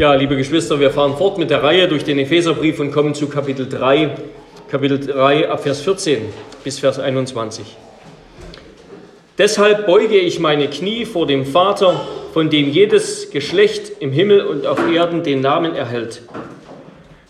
[0.00, 3.28] Ja, liebe Geschwister, wir fahren fort mit der Reihe durch den Epheserbrief und kommen zu
[3.28, 4.16] Kapitel 3,
[4.68, 6.20] Kapitel 3 ab Vers 14
[6.64, 7.64] bis Vers 21.
[9.38, 14.66] Deshalb beuge ich meine Knie vor dem Vater, von dem jedes Geschlecht im Himmel und
[14.66, 16.22] auf Erden den Namen erhält,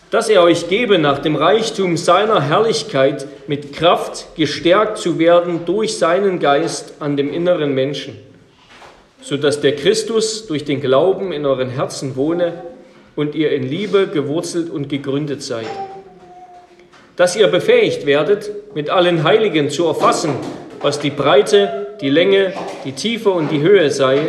[0.09, 5.99] dass er euch gebe, nach dem Reichtum seiner Herrlichkeit mit Kraft gestärkt zu werden durch
[5.99, 8.17] seinen Geist an dem inneren Menschen
[9.25, 12.61] so dass der Christus durch den Glauben in euren Herzen wohne
[13.15, 15.65] und ihr in Liebe gewurzelt und gegründet seid.
[17.15, 20.35] Dass ihr befähigt werdet, mit allen Heiligen zu erfassen,
[20.79, 24.27] was die Breite, die Länge, die Tiefe und die Höhe sei,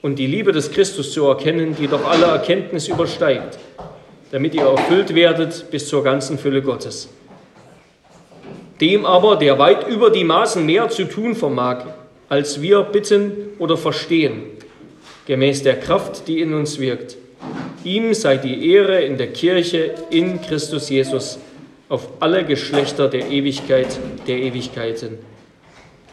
[0.00, 3.58] und die Liebe des Christus zu erkennen, die doch alle Erkenntnis übersteigt,
[4.30, 7.08] damit ihr erfüllt werdet bis zur ganzen Fülle Gottes.
[8.80, 11.86] Dem aber, der weit über die Maßen mehr zu tun vermag,
[12.34, 13.30] als wir bitten
[13.60, 14.42] oder verstehen,
[15.24, 17.16] gemäß der Kraft, die in uns wirkt.
[17.84, 21.38] Ihm sei die Ehre in der Kirche in Christus Jesus
[21.88, 25.18] auf alle Geschlechter der Ewigkeit der Ewigkeiten.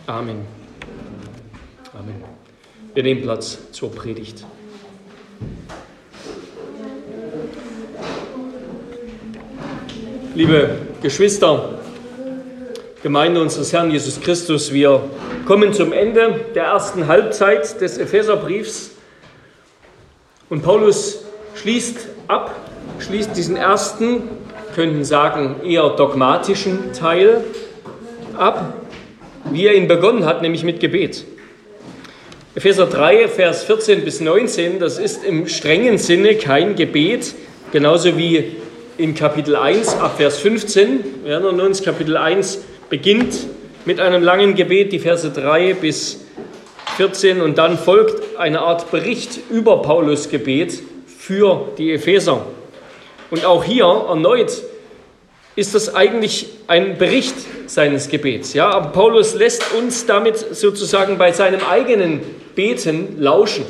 [0.06, 0.46] Amen.
[1.92, 2.24] Amen.
[2.94, 4.46] Wir nehmen Platz zur Predigt.
[10.36, 11.81] Liebe Geschwister,
[13.04, 15.02] Gemeinde unseres Herrn Jesus Christus, wir
[15.48, 18.92] kommen zum Ende der ersten Halbzeit des Epheserbriefs
[20.52, 22.56] und Paulus schließt ab,
[23.00, 24.30] schließt diesen ersten,
[24.76, 27.44] könnten sagen, eher dogmatischen Teil
[28.38, 28.76] ab,
[29.50, 31.26] wie er ihn begonnen hat, nämlich mit Gebet.
[32.54, 37.34] Epheser 3, Vers 14 bis 19, das ist im strengen Sinne kein Gebet,
[37.72, 38.58] genauso wie
[39.00, 41.24] in Kapitel 1 ab Vers 15.
[41.24, 42.60] Wir erinnern uns, Kapitel 1
[42.92, 43.48] beginnt
[43.86, 46.26] mit einem langen Gebet, die Verse 3 bis
[46.98, 52.46] 14, und dann folgt eine Art Bericht über Paulus Gebet für die Epheser.
[53.32, 54.52] Und auch hier erneut
[55.56, 58.54] ist das eigentlich ein Bericht seines Gebets.
[58.54, 62.20] Ja, aber Paulus lässt uns damit sozusagen bei seinem eigenen
[62.56, 63.66] Beten lauschen.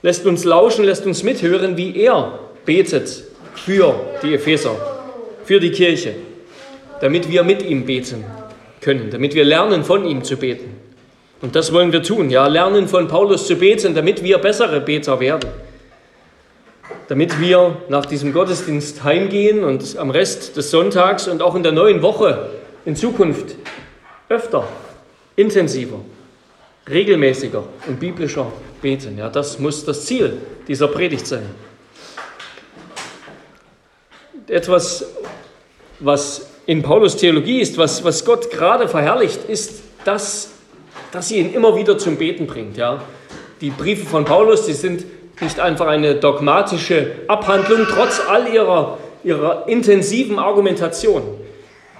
[0.00, 3.22] Lässt uns lauschen, lässt uns mithören, wie er betet
[3.54, 4.74] für die Epheser,
[5.44, 6.14] für die Kirche,
[7.02, 8.24] damit wir mit ihm beten
[8.86, 10.76] können, damit wir lernen, von ihm zu beten.
[11.42, 15.18] Und das wollen wir tun, ja, lernen von Paulus zu beten, damit wir bessere Beter
[15.18, 15.50] werden.
[17.08, 21.72] Damit wir nach diesem Gottesdienst heimgehen und am Rest des Sonntags und auch in der
[21.72, 22.48] neuen Woche
[22.84, 23.56] in Zukunft
[24.28, 24.68] öfter,
[25.34, 26.00] intensiver,
[26.88, 29.18] regelmäßiger und biblischer beten.
[29.18, 30.34] Ja, das muss das Ziel
[30.68, 31.42] dieser Predigt sein.
[34.46, 35.06] Etwas,
[35.98, 40.50] was in Paulus Theologie ist, was, was Gott gerade verherrlicht, ist, dass,
[41.12, 42.76] dass sie ihn immer wieder zum Beten bringt.
[42.76, 43.02] Ja?
[43.60, 45.04] Die Briefe von Paulus, die sind
[45.40, 51.22] nicht einfach eine dogmatische Abhandlung, trotz all ihrer, ihrer intensiven Argumentation.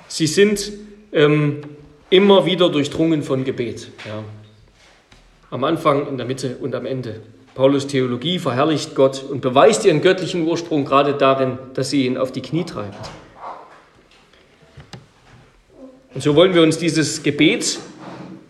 [0.09, 0.72] Sie sind
[1.12, 1.60] ähm,
[2.10, 3.88] immer wieder durchdrungen von Gebet.
[4.04, 4.22] Ja?
[5.50, 7.21] Am Anfang, in der Mitte und am Ende.
[7.54, 12.33] Paulus Theologie verherrlicht Gott und beweist ihren göttlichen Ursprung gerade darin, dass sie ihn auf
[12.33, 13.09] die Knie treibt.
[16.16, 17.78] Und so wollen wir uns dieses Gebet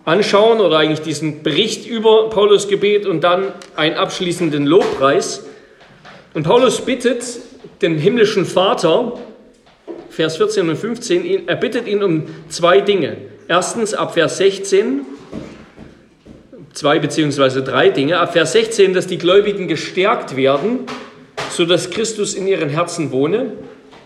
[0.04, 5.44] anschauen oder eigentlich diesen Bericht über Paulus Gebet und dann einen abschließenden Lobpreis.
[6.32, 7.24] Und Paulus bittet
[7.82, 9.18] den himmlischen Vater,
[10.10, 13.16] Vers 14 und 15, er bittet ihn um zwei Dinge.
[13.48, 15.00] Erstens ab Vers 16,
[16.72, 18.20] zwei beziehungsweise drei Dinge.
[18.20, 20.84] Ab Vers 16, dass die Gläubigen gestärkt werden,
[21.50, 23.54] sodass Christus in ihren Herzen wohne.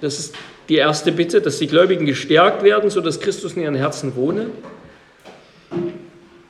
[0.01, 0.35] Das ist
[0.71, 4.47] die erste Bitte, dass die Gläubigen gestärkt werden, sodass Christus in ihren Herzen wohne.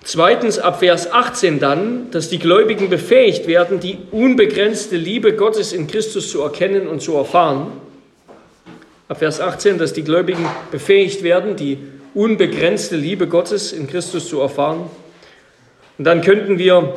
[0.04, 5.86] Zweitens ab Vers 18 dann, dass die Gläubigen befähigt werden, die unbegrenzte Liebe Gottes in
[5.86, 7.68] Christus zu erkennen und zu erfahren.
[9.08, 11.78] Ab Vers 18, dass die Gläubigen befähigt werden, die
[12.12, 14.90] unbegrenzte Liebe Gottes in Christus zu erfahren.
[15.96, 16.94] Und dann könnten wir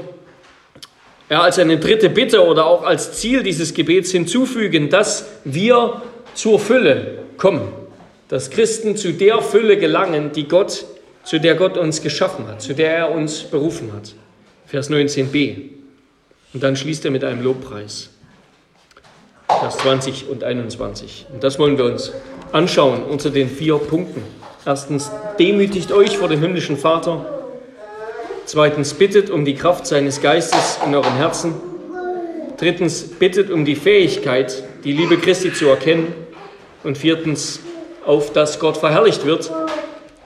[1.30, 6.02] ja, als eine dritte Bitte oder auch als Ziel dieses Gebets hinzufügen, dass wir
[6.34, 7.68] zur Fülle kommen,
[8.30, 10.86] dass Christen zu der Fülle gelangen, die Gott,
[11.24, 14.14] zu der Gott uns geschaffen hat, zu der er uns berufen hat.
[14.66, 15.70] Vers 19b.
[16.54, 18.10] Und dann schließt er mit einem Lobpreis.
[19.48, 21.28] Vers 20 und 21.
[21.32, 22.12] Und das wollen wir uns
[22.52, 24.22] anschauen unter den vier Punkten.
[24.66, 27.26] Erstens, demütigt euch vor dem himmlischen Vater.
[28.46, 31.54] Zweitens, bittet um die Kraft seines Geistes in euren Herzen.
[32.58, 36.14] Drittens, bittet um die Fähigkeit, die Liebe Christi zu erkennen.
[36.84, 37.60] Und viertens,
[38.06, 39.50] auf dass Gott verherrlicht wird,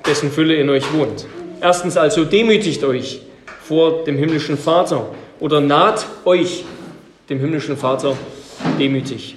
[0.05, 1.25] dessen Fülle in euch wohnt.
[1.61, 3.21] Erstens also, demütigt euch
[3.63, 5.09] vor dem himmlischen Vater
[5.39, 6.63] oder naht euch
[7.29, 8.15] dem himmlischen Vater
[8.79, 9.35] demütig.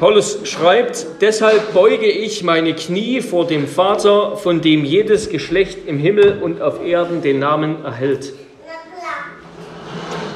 [0.00, 5.98] Paulus schreibt, deshalb beuge ich meine Knie vor dem Vater, von dem jedes Geschlecht im
[5.98, 8.32] Himmel und auf Erden den Namen erhält.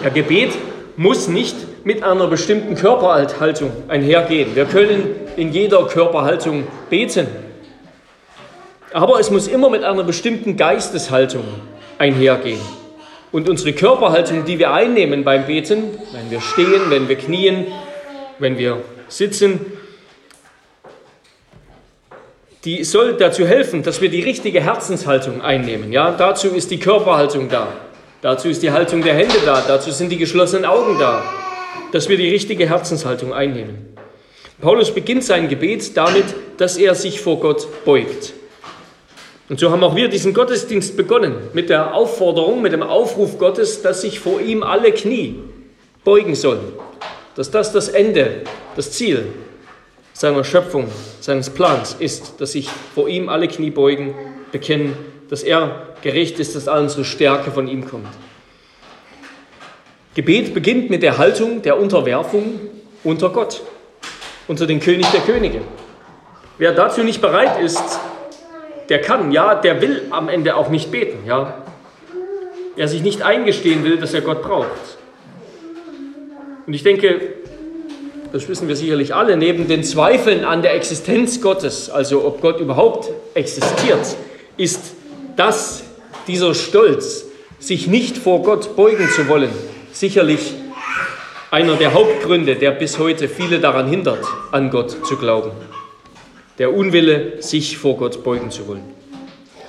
[0.02, 0.52] Ja, Gebet
[0.96, 1.56] muss nicht
[1.88, 4.54] mit einer bestimmten Körperhaltung einhergehen.
[4.54, 7.26] Wir können in jeder Körperhaltung beten.
[8.92, 11.44] Aber es muss immer mit einer bestimmten Geisteshaltung
[11.96, 12.60] einhergehen.
[13.32, 17.68] Und unsere Körperhaltung, die wir einnehmen beim Beten, wenn wir stehen, wenn wir knien,
[18.38, 19.58] wenn wir sitzen,
[22.66, 25.90] die soll dazu helfen, dass wir die richtige Herzenshaltung einnehmen.
[25.90, 27.68] Ja, dazu ist die Körperhaltung da.
[28.20, 29.64] Dazu ist die Haltung der Hände da.
[29.66, 31.22] Dazu sind die geschlossenen Augen da.
[31.92, 33.94] Dass wir die richtige Herzenshaltung einnehmen.
[34.60, 36.24] Paulus beginnt sein Gebet damit,
[36.56, 38.34] dass er sich vor Gott beugt.
[39.48, 43.82] Und so haben auch wir diesen Gottesdienst begonnen mit der Aufforderung, mit dem Aufruf Gottes,
[43.82, 45.36] dass sich vor ihm alle Knie
[46.04, 46.72] beugen sollen.
[47.34, 48.42] Dass das das Ende,
[48.76, 49.26] das Ziel
[50.12, 50.88] seiner Schöpfung,
[51.20, 54.14] seines Plans ist, dass sich vor ihm alle Knie beugen,
[54.50, 54.96] bekennen,
[55.30, 58.08] dass er gerecht ist, dass all unsere Stärke von ihm kommt.
[60.18, 62.58] Gebet beginnt mit der Haltung der Unterwerfung
[63.04, 63.62] unter Gott,
[64.48, 65.60] unter den König der Könige.
[66.58, 68.00] Wer dazu nicht bereit ist,
[68.88, 71.62] der kann, ja, der will am Ende auch nicht beten, ja.
[72.76, 74.66] Er sich nicht eingestehen will, dass er Gott braucht.
[76.66, 77.20] Und ich denke,
[78.32, 82.58] das wissen wir sicherlich alle, neben den Zweifeln an der Existenz Gottes, also ob Gott
[82.58, 84.16] überhaupt existiert,
[84.56, 84.80] ist
[85.36, 85.84] das,
[86.26, 87.26] dieser Stolz,
[87.60, 89.50] sich nicht vor Gott beugen zu wollen,
[89.98, 90.54] sicherlich
[91.50, 95.52] einer der Hauptgründe, der bis heute viele daran hindert, an Gott zu glauben
[96.58, 98.82] der Unwille, sich vor Gott beugen zu wollen.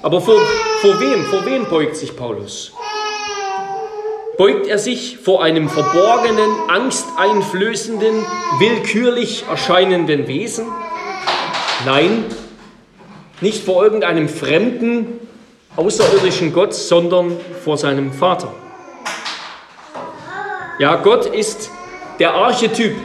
[0.02, 0.40] Aber vor,
[0.82, 2.74] vor wem, vor wem beugt sich Paulus?
[4.38, 8.26] Beugt er sich vor einem verborgenen, angsteinflößenden,
[8.60, 10.68] willkürlich erscheinenden Wesen?
[11.86, 12.24] Nein,
[13.42, 15.20] nicht vor irgendeinem fremden,
[15.76, 18.54] außerirdischen Gott, sondern vor seinem Vater.
[20.80, 21.70] Ja, Gott ist
[22.20, 22.96] der Archetyp,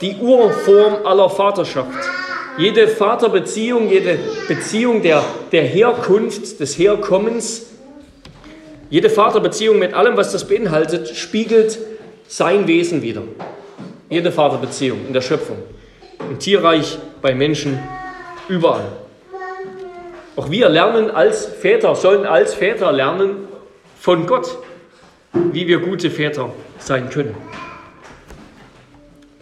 [0.00, 1.90] die Urform aller Vaterschaft.
[2.56, 5.22] Jede Vaterbeziehung, jede Beziehung der,
[5.52, 7.66] der Herkunft, des Herkommens,
[8.88, 11.78] jede Vaterbeziehung mit allem, was das beinhaltet, spiegelt
[12.28, 13.24] sein Wesen wider.
[14.08, 15.58] Jede Vaterbeziehung in der Schöpfung,
[16.30, 17.78] im Tierreich, bei Menschen,
[18.48, 18.90] überall.
[20.34, 23.48] Auch wir lernen als Väter, sollen als Väter lernen
[24.00, 24.56] von Gott,
[25.52, 27.34] wie wir gute Väter sein können.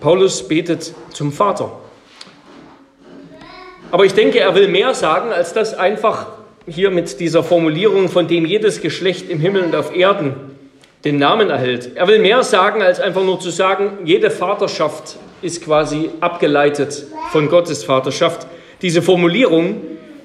[0.01, 1.73] Paulus betet zum Vater.
[3.91, 6.27] Aber ich denke, er will mehr sagen, als das einfach
[6.67, 10.35] hier mit dieser Formulierung, von dem jedes Geschlecht im Himmel und auf Erden
[11.05, 11.93] den Namen erhält.
[11.95, 17.49] Er will mehr sagen, als einfach nur zu sagen, jede Vaterschaft ist quasi abgeleitet von
[17.49, 18.47] Gottes Vaterschaft.
[18.83, 19.81] Diese Formulierung,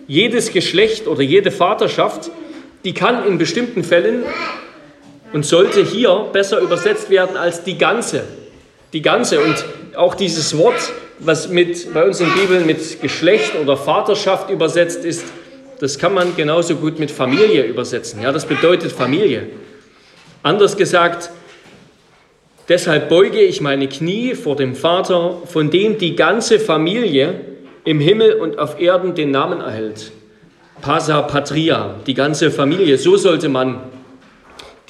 [0.07, 2.31] jedes Geschlecht oder jede Vaterschaft,
[2.83, 4.23] die kann in bestimmten Fällen
[5.33, 8.23] und sollte hier besser übersetzt werden als die ganze.
[8.93, 9.39] Die ganze.
[9.39, 10.91] Und auch dieses Wort
[11.23, 15.23] was mit, bei uns in Bibeln mit Geschlecht oder Vaterschaft übersetzt ist,
[15.79, 18.21] das kann man genauso gut mit Familie übersetzen.
[18.21, 19.47] Ja, das bedeutet Familie.
[20.43, 21.29] Anders gesagt,
[22.69, 27.41] deshalb beuge ich meine Knie vor dem Vater, von dem die ganze Familie
[27.83, 30.11] im Himmel und auf Erden den Namen erhält.
[30.81, 32.97] Pasa Patria, die ganze Familie.
[32.97, 33.81] So sollte man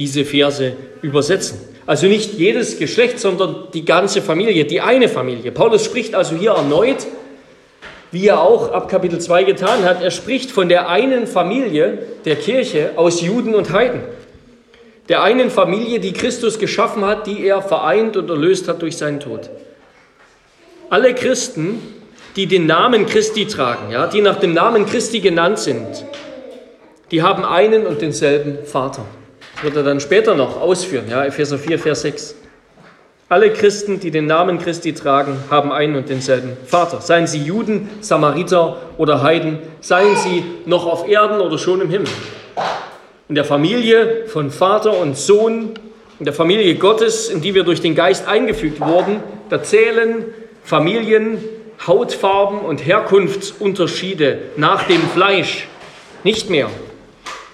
[0.01, 1.59] diese Verse übersetzen.
[1.85, 5.51] Also nicht jedes Geschlecht, sondern die ganze Familie, die eine Familie.
[5.51, 7.05] Paulus spricht also hier erneut,
[8.11, 12.35] wie er auch ab Kapitel 2 getan hat, er spricht von der einen Familie der
[12.35, 14.01] Kirche aus Juden und Heiden.
[15.07, 19.19] Der einen Familie, die Christus geschaffen hat, die er vereint und erlöst hat durch seinen
[19.19, 19.51] Tod.
[20.89, 21.79] Alle Christen,
[22.35, 26.05] die den Namen Christi tragen, ja, die nach dem Namen Christi genannt sind,
[27.11, 29.05] die haben einen und denselben Vater
[29.63, 32.35] wird er dann später noch ausführen, ja, Epheser 4, Vers 6.
[33.29, 36.99] Alle Christen, die den Namen Christi tragen, haben einen und denselben Vater.
[36.99, 42.09] Seien sie Juden, Samariter oder Heiden, seien sie noch auf Erden oder schon im Himmel.
[43.29, 45.75] In der Familie von Vater und Sohn,
[46.19, 50.25] in der Familie Gottes, in die wir durch den Geist eingefügt wurden, da zählen
[50.63, 51.37] Familien,
[51.87, 55.67] Hautfarben und Herkunftsunterschiede nach dem Fleisch
[56.23, 56.69] nicht mehr.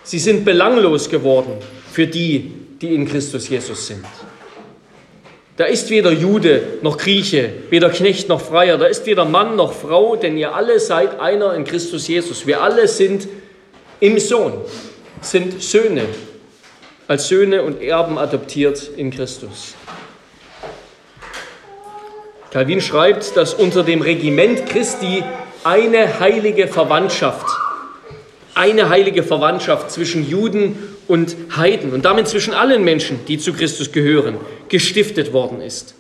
[0.03, 1.51] Sie sind belanglos geworden
[1.97, 4.05] für die, die in Christus Jesus sind.
[5.55, 9.73] Da ist weder Jude noch Grieche, weder Knecht noch Freier, da ist weder Mann noch
[9.73, 12.45] Frau, denn ihr alle seid einer in Christus Jesus.
[12.45, 13.27] Wir alle sind
[13.99, 14.53] im Sohn,
[15.21, 16.03] sind Söhne,
[17.07, 19.73] als Söhne und Erben adoptiert in Christus.
[22.51, 25.23] Calvin schreibt, dass unter dem Regiment Christi
[25.63, 27.47] eine heilige Verwandtschaft,
[28.53, 33.91] eine heilige Verwandtschaft zwischen Juden und Heiden und damit zwischen allen Menschen, die zu Christus
[33.91, 34.37] gehören,
[34.69, 35.95] gestiftet worden ist.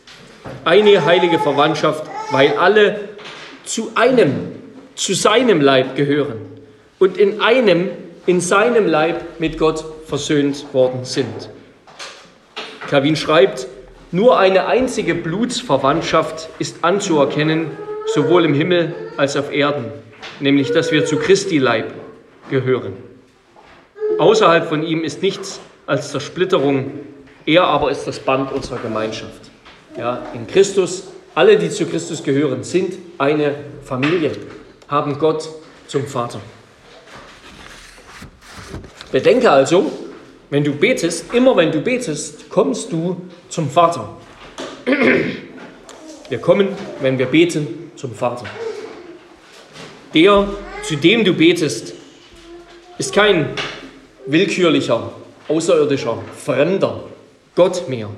[0.65, 2.99] Eine heilige Verwandtschaft, weil alle
[3.63, 4.51] zu einem,
[4.95, 6.37] zu seinem Leib gehören
[6.99, 7.89] und in einem,
[8.25, 11.49] in seinem Leib mit Gott versöhnt worden sind.
[12.89, 13.67] Calvin schreibt,
[14.11, 17.71] nur eine einzige Blutsverwandtschaft ist anzuerkennen,
[18.05, 19.91] sowohl im Himmel als auf Erden,
[20.39, 21.93] nämlich dass wir zu Christi Leib
[22.49, 22.93] gehören.
[24.17, 26.91] Außerhalb von ihm ist nichts als Zersplitterung,
[27.45, 29.41] er aber ist das Band unserer Gemeinschaft.
[29.97, 31.03] Ja, in Christus,
[31.35, 34.31] alle, die zu Christus gehören, sind eine Familie,
[34.87, 35.47] haben Gott
[35.87, 36.39] zum Vater.
[39.11, 39.91] Bedenke also,
[40.49, 44.17] wenn du betest, immer wenn du betest, kommst du zum Vater.
[46.29, 46.69] Wir kommen,
[47.01, 48.45] wenn wir beten, zum Vater.
[50.13, 50.47] Der,
[50.83, 51.93] zu dem du betest,
[52.97, 53.49] ist kein
[54.27, 55.11] willkürlicher,
[55.47, 57.03] außerirdischer, fremder
[57.55, 58.09] Gott mehr.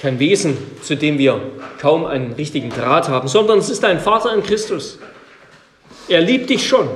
[0.00, 1.40] Kein Wesen, zu dem wir
[1.80, 4.98] kaum einen richtigen Draht haben, sondern es ist ein Vater in Christus.
[6.08, 6.88] Er liebt dich schon.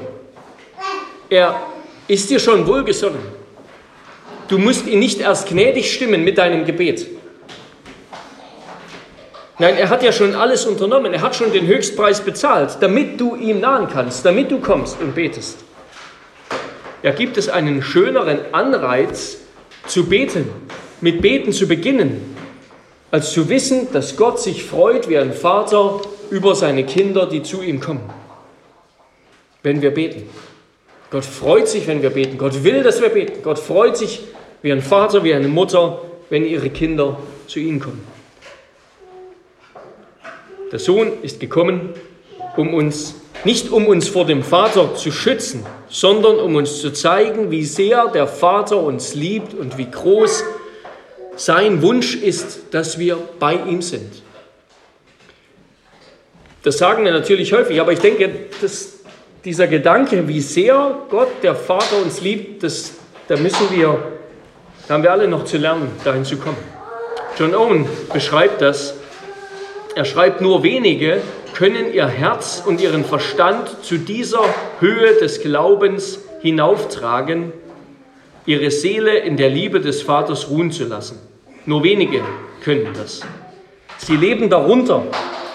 [1.30, 1.60] Er
[2.06, 3.20] ist dir schon wohlgesonnen.
[4.48, 7.06] Du musst ihn nicht erst gnädig stimmen mit deinem Gebet.
[9.58, 11.12] Nein, er hat ja schon alles unternommen.
[11.12, 15.14] Er hat schon den Höchstpreis bezahlt, damit du ihm nahen kannst, damit du kommst und
[15.14, 15.58] betest.
[17.02, 19.38] Ja, gibt es einen schöneren Anreiz
[19.86, 20.48] zu beten,
[21.00, 22.36] mit Beten zu beginnen,
[23.10, 26.00] als zu wissen, dass Gott sich freut wie ein Vater
[26.30, 28.02] über seine Kinder, die zu ihm kommen,
[29.62, 30.28] wenn wir beten.
[31.10, 32.36] Gott freut sich, wenn wir beten.
[32.36, 33.42] Gott will, dass wir beten.
[33.42, 34.20] Gott freut sich,
[34.60, 38.04] wie ein Vater, wie eine Mutter, wenn ihre Kinder zu ihnen kommen.
[40.70, 41.94] Der Sohn ist gekommen,
[42.56, 43.14] um uns
[43.44, 48.08] nicht um uns vor dem Vater zu schützen, sondern um uns zu zeigen, wie sehr
[48.08, 50.44] der Vater uns liebt und wie groß
[51.36, 54.22] sein Wunsch ist, dass wir bei ihm sind.
[56.62, 58.30] Das sagen wir natürlich häufig, aber ich denke,
[58.60, 58.94] dass
[59.44, 62.92] dieser Gedanke, wie sehr Gott, der Vater, uns liebt, das,
[63.28, 64.18] da müssen wir
[64.88, 66.56] da haben wir alle noch zu lernen, dahin zu kommen.
[67.38, 68.94] John Owen beschreibt das.
[69.94, 71.20] Er schreibt, nur wenige
[71.58, 74.44] können ihr Herz und ihren Verstand zu dieser
[74.78, 77.52] Höhe des Glaubens hinauftragen,
[78.46, 81.18] ihre Seele in der Liebe des Vaters ruhen zu lassen.
[81.66, 82.20] Nur wenige
[82.62, 83.22] können das.
[83.96, 85.02] Sie leben darunter,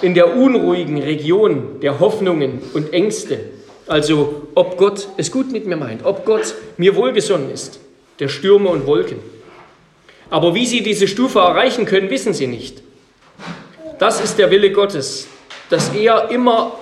[0.02, 3.40] in der unruhigen Region der Hoffnungen und Ängste.
[3.88, 7.80] Also ob Gott es gut mit mir meint, ob Gott mir wohlgesonnen ist
[8.20, 9.20] der Stürme und Wolken.
[10.30, 12.84] Aber wie sie diese Stufe erreichen können, wissen sie nicht.
[14.00, 15.30] Das ist der Wille Gottes,
[15.74, 16.74] dass er immer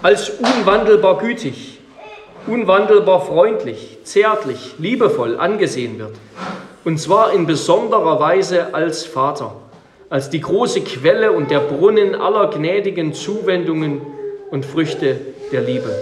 [0.00, 1.78] als unwandelbar gütig,
[2.46, 6.14] unwandelbar freundlich, zärtlich, liebevoll angesehen wird.
[6.86, 9.56] Und zwar in besonderer Weise als Vater,
[10.08, 14.00] als die große Quelle und der Brunnen aller gnädigen Zuwendungen
[14.50, 15.20] und Früchte
[15.52, 15.94] der Liebe.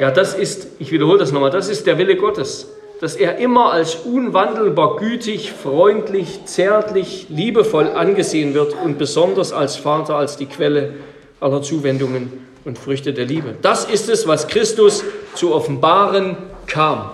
[0.00, 3.72] Ja, das ist, ich wiederhole das nochmal, das ist der Wille Gottes, dass er immer
[3.72, 10.94] als unwandelbar gütig, freundlich, zärtlich, liebevoll angesehen wird und besonders als Vater, als die Quelle
[11.40, 13.54] aller Zuwendungen und Früchte der Liebe.
[13.62, 16.36] Das ist es, was Christus zu offenbaren
[16.66, 17.10] kam.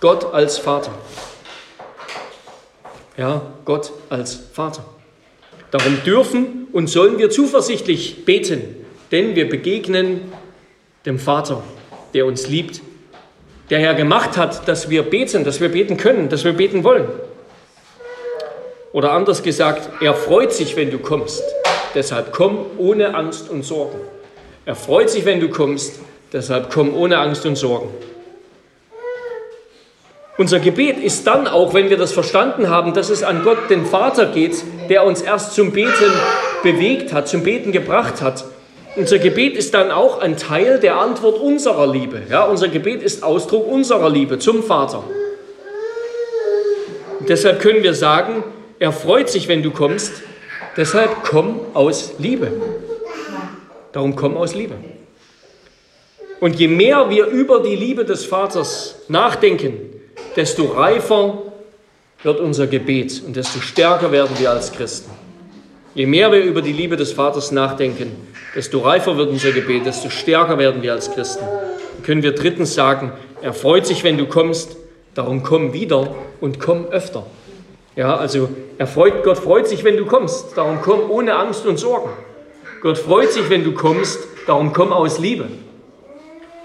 [0.00, 0.92] Gott als Vater.
[3.16, 4.84] Ja, Gott als Vater.
[5.70, 8.62] Darum dürfen und sollen wir zuversichtlich beten,
[9.12, 10.32] denn wir begegnen
[11.06, 11.62] dem Vater
[12.16, 12.80] der uns liebt,
[13.70, 17.08] der ja gemacht hat, dass wir beten, dass wir beten können, dass wir beten wollen.
[18.92, 21.42] Oder anders gesagt, er freut sich, wenn du kommst.
[21.94, 23.98] Deshalb komm ohne Angst und Sorgen.
[24.64, 26.00] Er freut sich, wenn du kommst.
[26.32, 27.88] Deshalb komm ohne Angst und Sorgen.
[30.38, 33.86] Unser Gebet ist dann auch, wenn wir das verstanden haben, dass es an Gott, den
[33.86, 36.12] Vater geht, der uns erst zum Beten
[36.62, 38.44] bewegt hat, zum Beten gebracht hat
[38.96, 42.22] unser Gebet ist dann auch ein Teil der Antwort unserer Liebe.
[42.30, 45.04] Ja, unser Gebet ist Ausdruck unserer Liebe zum Vater.
[47.20, 48.42] Und deshalb können wir sagen,
[48.78, 50.22] er freut sich, wenn du kommst.
[50.76, 52.50] Deshalb komm aus Liebe.
[53.92, 54.74] Darum komm aus Liebe.
[56.40, 59.72] Und je mehr wir über die Liebe des Vaters nachdenken,
[60.36, 61.42] desto reifer
[62.22, 65.10] wird unser Gebet und desto stärker werden wir als Christen.
[65.94, 68.14] Je mehr wir über die Liebe des Vaters nachdenken,
[68.56, 71.44] desto reifer wird unser Gebet, desto stärker werden wir als Christen.
[71.44, 74.76] Dann können wir drittens sagen, er freut sich, wenn du kommst,
[75.14, 77.26] darum komm wieder und komm öfter.
[77.94, 78.48] Ja, also
[78.78, 80.56] er freut, Gott freut sich, wenn du kommst.
[80.56, 82.10] Darum komm ohne Angst und Sorgen.
[82.82, 84.18] Gott freut sich, wenn du kommst.
[84.46, 85.48] Darum komm aus Liebe.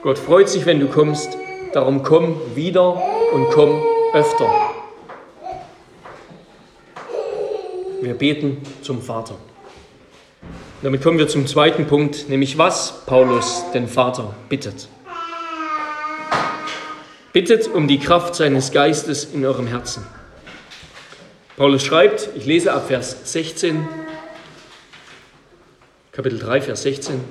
[0.04, 1.38] Gott freut sich, wenn du kommst.
[1.74, 3.02] Darum komm wieder
[3.34, 3.82] und komm
[4.14, 4.50] öfter.
[8.02, 9.36] Wir beten zum Vater.
[10.84, 14.88] Damit kommen wir zum zweiten Punkt, nämlich was Paulus den Vater bittet.
[17.34, 20.04] Bittet um die Kraft seines Geistes in eurem Herzen.
[21.56, 23.88] Paulus schreibt, ich lese ab Vers 16,
[26.12, 27.24] Kapitel 3, Vers 16.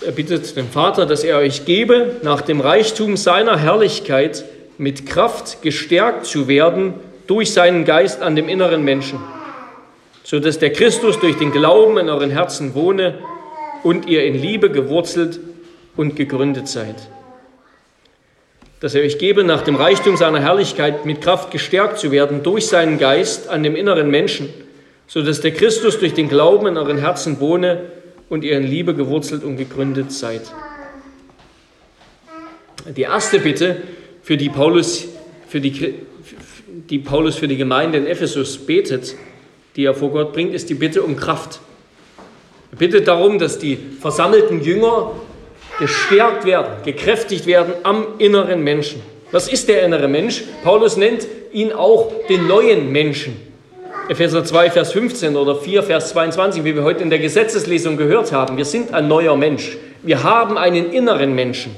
[0.00, 4.46] Er bittet den Vater, dass er euch gebe, nach dem Reichtum seiner Herrlichkeit
[4.78, 6.94] mit Kraft gestärkt zu werden
[7.26, 9.20] durch seinen Geist an dem inneren Menschen,
[10.32, 13.18] so dass der Christus durch den Glauben in euren Herzen wohne
[13.82, 15.38] und ihr in Liebe gewurzelt
[15.94, 16.96] und gegründet seid
[18.80, 22.66] dass er euch gebe, nach dem Reichtum seiner Herrlichkeit mit Kraft gestärkt zu werden durch
[22.66, 24.48] seinen Geist an dem inneren Menschen,
[25.06, 27.92] so dass der Christus durch den Glauben in euren Herzen wohne
[28.28, 30.40] und ihr in Liebe gewurzelt und gegründet seid.
[32.96, 33.82] Die erste Bitte,
[34.22, 35.06] für die Paulus
[35.46, 35.94] für die,
[36.90, 39.14] die Paulus für die Gemeinde in Ephesus betet,
[39.76, 41.60] die er vor Gott bringt, ist die Bitte um Kraft.
[42.70, 45.12] Er bittet darum, dass die versammelten Jünger
[45.78, 49.02] gestärkt werden, gekräftigt werden am inneren Menschen.
[49.30, 50.44] Was ist der innere Mensch?
[50.62, 53.36] Paulus nennt ihn auch den neuen Menschen.
[54.08, 58.32] Epheser 2, Vers 15 oder 4, Vers 22, wie wir heute in der Gesetzeslesung gehört
[58.32, 58.56] haben.
[58.56, 59.76] Wir sind ein neuer Mensch.
[60.02, 61.74] Wir haben einen inneren Menschen.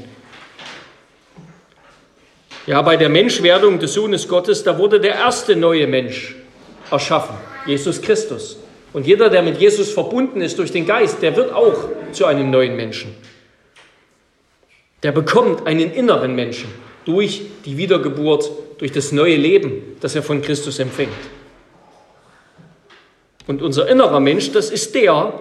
[2.66, 6.34] Ja, bei der Menschwerdung des Sohnes Gottes, da wurde der erste neue Mensch
[6.90, 8.58] erschaffen, Jesus Christus.
[8.92, 12.50] Und jeder, der mit Jesus verbunden ist durch den Geist, der wird auch zu einem
[12.50, 13.14] neuen Menschen
[15.04, 16.72] der bekommt einen inneren Menschen
[17.04, 21.12] durch die Wiedergeburt, durch das neue Leben, das er von Christus empfängt.
[23.46, 25.34] Und unser innerer Mensch, das ist der,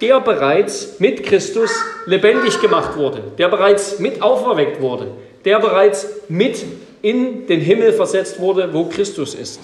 [0.00, 1.70] der bereits mit Christus
[2.06, 5.12] lebendig gemacht wurde, der bereits mit auferweckt wurde,
[5.44, 6.64] der bereits mit
[7.00, 9.60] in den Himmel versetzt wurde, wo Christus ist,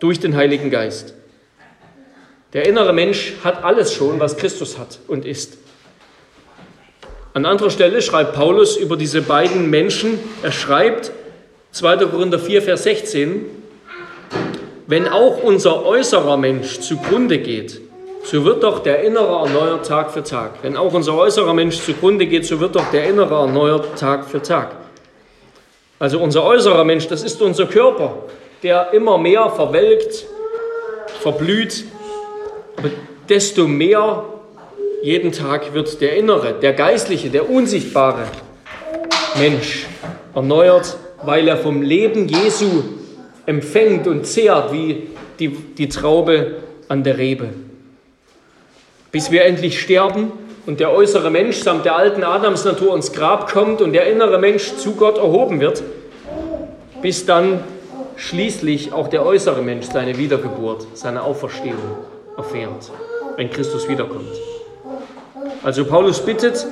[0.00, 1.14] durch den Heiligen Geist.
[2.52, 5.58] Der innere Mensch hat alles schon, was Christus hat und ist.
[7.34, 11.12] An anderer Stelle schreibt Paulus über diese beiden Menschen, er schreibt
[11.72, 12.06] 2.
[12.06, 13.44] Korinther 4, Vers 16,
[14.86, 17.80] wenn auch unser äußerer Mensch zugrunde geht,
[18.24, 20.62] so wird doch der innere erneuert Tag für Tag.
[20.62, 24.40] Wenn auch unser äußerer Mensch zugrunde geht, so wird doch der innere erneuert Tag für
[24.40, 24.74] Tag.
[25.98, 28.24] Also unser äußerer Mensch, das ist unser Körper,
[28.62, 30.26] der immer mehr verwelkt,
[31.20, 31.84] verblüht,
[32.76, 32.90] aber
[33.28, 34.24] desto mehr
[35.02, 38.24] jeden Tag wird der innere, der geistliche, der unsichtbare
[39.38, 39.86] Mensch
[40.34, 42.82] erneuert, weil er vom Leben Jesu
[43.46, 46.56] empfängt und zehrt wie die, die Traube
[46.88, 47.50] an der Rebe.
[49.12, 50.32] Bis wir endlich sterben
[50.66, 54.74] und der äußere Mensch samt der alten Adamsnatur ins Grab kommt und der innere Mensch
[54.76, 55.82] zu Gott erhoben wird,
[57.00, 57.60] bis dann
[58.18, 61.96] schließlich auch der äußere Mensch seine Wiedergeburt, seine Auferstehung
[62.36, 62.90] erfährt,
[63.36, 64.28] wenn Christus wiederkommt.
[65.62, 66.66] Also Paulus bittet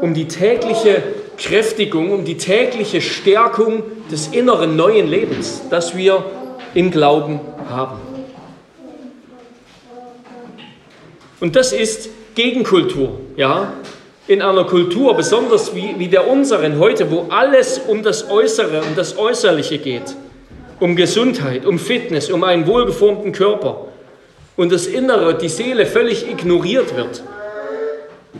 [0.00, 1.02] um die tägliche
[1.36, 6.24] Kräftigung, um die tägliche Stärkung des inneren neuen Lebens, das wir
[6.74, 7.98] im Glauben haben.
[11.40, 13.72] Und das ist Gegenkultur, ja?
[14.28, 18.94] In einer Kultur, besonders wie, wie der unseren heute, wo alles um das Äußere, um
[18.94, 20.14] das Äußerliche geht,
[20.82, 23.88] um Gesundheit, um Fitness, um einen wohlgeformten Körper
[24.56, 27.22] und das Innere, die Seele völlig ignoriert wird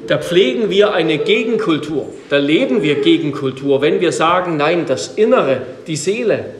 [0.07, 5.63] da pflegen wir eine Gegenkultur, da leben wir Gegenkultur, wenn wir sagen, nein, das Innere,
[5.87, 6.55] die Seele,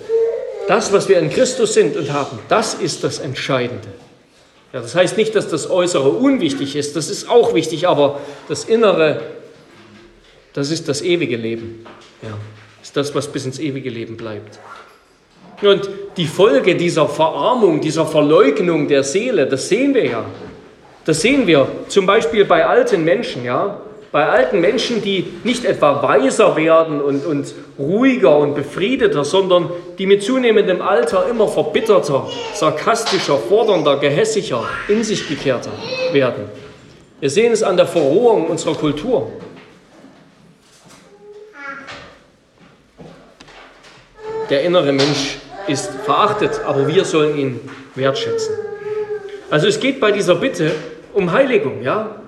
[0.69, 3.89] das, was wir in Christus sind und haben, das ist das Entscheidende.
[4.73, 8.65] Ja, das heißt nicht, dass das Äußere unwichtig ist, das ist auch wichtig, aber das
[8.65, 9.21] Innere,
[10.53, 11.85] das ist das ewige Leben.
[12.23, 12.39] Ja,
[12.83, 14.59] ist das, was bis ins ewige Leben bleibt.
[15.63, 20.25] Und die Folge dieser Verarmung, dieser Verleugnung der Seele, das sehen wir ja.
[21.05, 23.81] Das sehen wir zum Beispiel bei alten Menschen, ja.
[24.13, 30.05] Bei alten Menschen, die nicht etwa weiser werden und, und ruhiger und befriedeter, sondern die
[30.05, 35.73] mit zunehmendem Alter immer verbitterter, sarkastischer, fordernder, gehässiger, in sich gekehrter
[36.13, 36.45] werden.
[37.21, 39.33] Wir sehen es an der Verrohung unserer Kultur.
[44.51, 47.61] Der innere Mensch ist verachtet, aber wir sollen ihn
[47.95, 48.55] wertschätzen.
[49.51, 50.73] Also es geht bei dieser Bitte
[51.13, 52.23] um Heiligung, ja?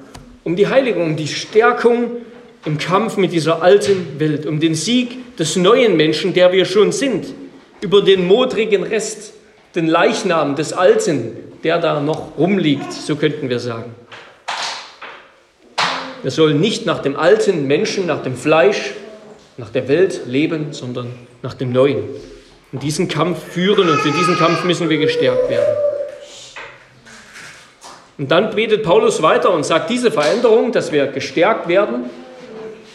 [0.44, 2.18] Um die Heiligung, um die Stärkung
[2.64, 6.92] im Kampf mit dieser alten Welt, um den Sieg des neuen Menschen, der wir schon
[6.92, 7.26] sind,
[7.80, 9.32] über den modrigen Rest,
[9.74, 13.94] den Leichnam des Alten, der da noch rumliegt, so könnten wir sagen.
[16.22, 18.92] Wir sollen nicht nach dem alten Menschen, nach dem Fleisch,
[19.56, 21.08] nach der Welt leben, sondern
[21.42, 22.04] nach dem Neuen.
[22.74, 25.74] Und diesen Kampf führen und für diesen Kampf müssen wir gestärkt werden.
[28.18, 32.10] Und dann betet Paulus weiter und sagt, diese Veränderung, dass wir gestärkt werden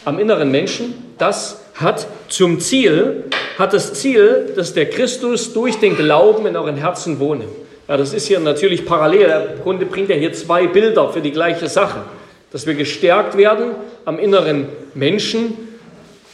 [0.04, 3.24] am inneren Menschen, das hat zum Ziel,
[3.58, 7.46] hat das Ziel, dass der Christus durch den Glauben in euren Herzen wohne.
[7.88, 9.54] Ja, das ist hier natürlich parallel.
[9.56, 12.02] Im Grunde bringt er hier zwei Bilder für die gleiche Sache
[12.50, 13.72] dass wir gestärkt werden
[14.04, 15.56] am inneren Menschen,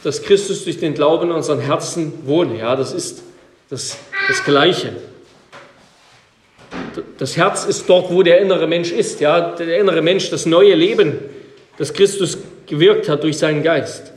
[0.03, 2.59] dass Christus durch den Glauben in unseren Herzen wohne.
[2.59, 3.23] Ja, das ist
[3.69, 3.99] das,
[4.29, 4.93] das Gleiche.
[7.19, 9.21] Das Herz ist dort, wo der innere Mensch ist.
[9.21, 11.19] Ja, der innere Mensch, das neue Leben,
[11.79, 14.13] das Christus gewirkt hat durch seinen Geist.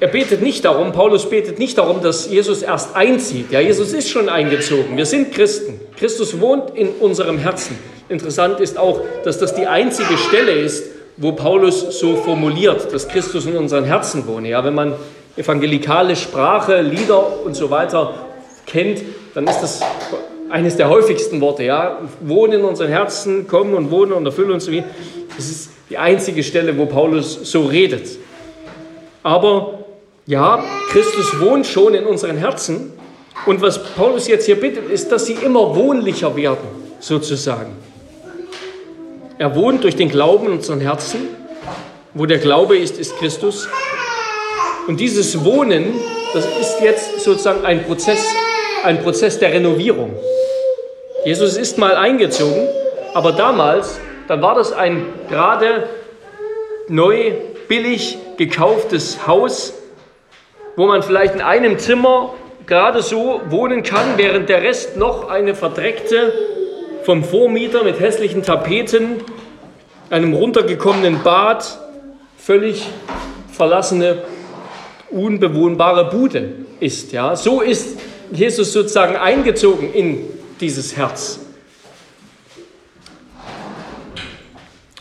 [0.00, 3.50] Er betet nicht darum, Paulus betet nicht darum, dass Jesus erst einzieht.
[3.50, 4.96] Ja, Jesus ist schon eingezogen.
[4.96, 5.78] Wir sind Christen.
[5.96, 7.78] Christus wohnt in unserem Herzen.
[8.08, 10.84] Interessant ist auch, dass das die einzige Stelle ist,
[11.16, 14.48] wo Paulus so formuliert, dass Christus in unseren Herzen wohne.
[14.48, 14.94] Ja, wenn man
[15.36, 18.14] evangelikale Sprache, Lieder und so weiter
[18.66, 19.02] kennt,
[19.34, 19.80] dann ist das
[20.50, 21.64] eines der häufigsten Worte.
[21.64, 24.66] Ja, wohnen in unseren Herzen, kommen und wohnen und erfüllen uns.
[24.66, 28.18] Das ist die einzige Stelle, wo Paulus so redet.
[29.22, 29.84] Aber
[30.26, 32.92] ja, Christus wohnt schon in unseren Herzen.
[33.46, 36.66] Und was Paulus jetzt hier bittet, ist, dass sie immer wohnlicher werden,
[37.00, 37.72] sozusagen.
[39.36, 41.28] Er wohnt durch den Glauben in unseren Herzen.
[42.14, 43.68] Wo der Glaube ist, ist Christus.
[44.86, 45.94] Und dieses Wohnen,
[46.34, 48.22] das ist jetzt sozusagen ein Prozess,
[48.82, 50.14] ein Prozess der Renovierung.
[51.24, 52.68] Jesus ist mal eingezogen,
[53.14, 55.88] aber damals, dann war das ein gerade
[56.88, 57.32] neu,
[57.66, 59.72] billig gekauftes Haus,
[60.76, 62.34] wo man vielleicht in einem Zimmer
[62.66, 66.32] gerade so wohnen kann, während der Rest noch eine verdreckte
[67.04, 69.22] vom Vormieter mit hässlichen Tapeten,
[70.10, 71.78] einem runtergekommenen Bad,
[72.36, 72.86] völlig
[73.52, 74.22] verlassene,
[75.14, 77.12] unbewohnbare Bude ist.
[77.12, 77.36] Ja?
[77.36, 77.98] So ist
[78.32, 80.20] Jesus sozusagen eingezogen in
[80.60, 81.40] dieses Herz.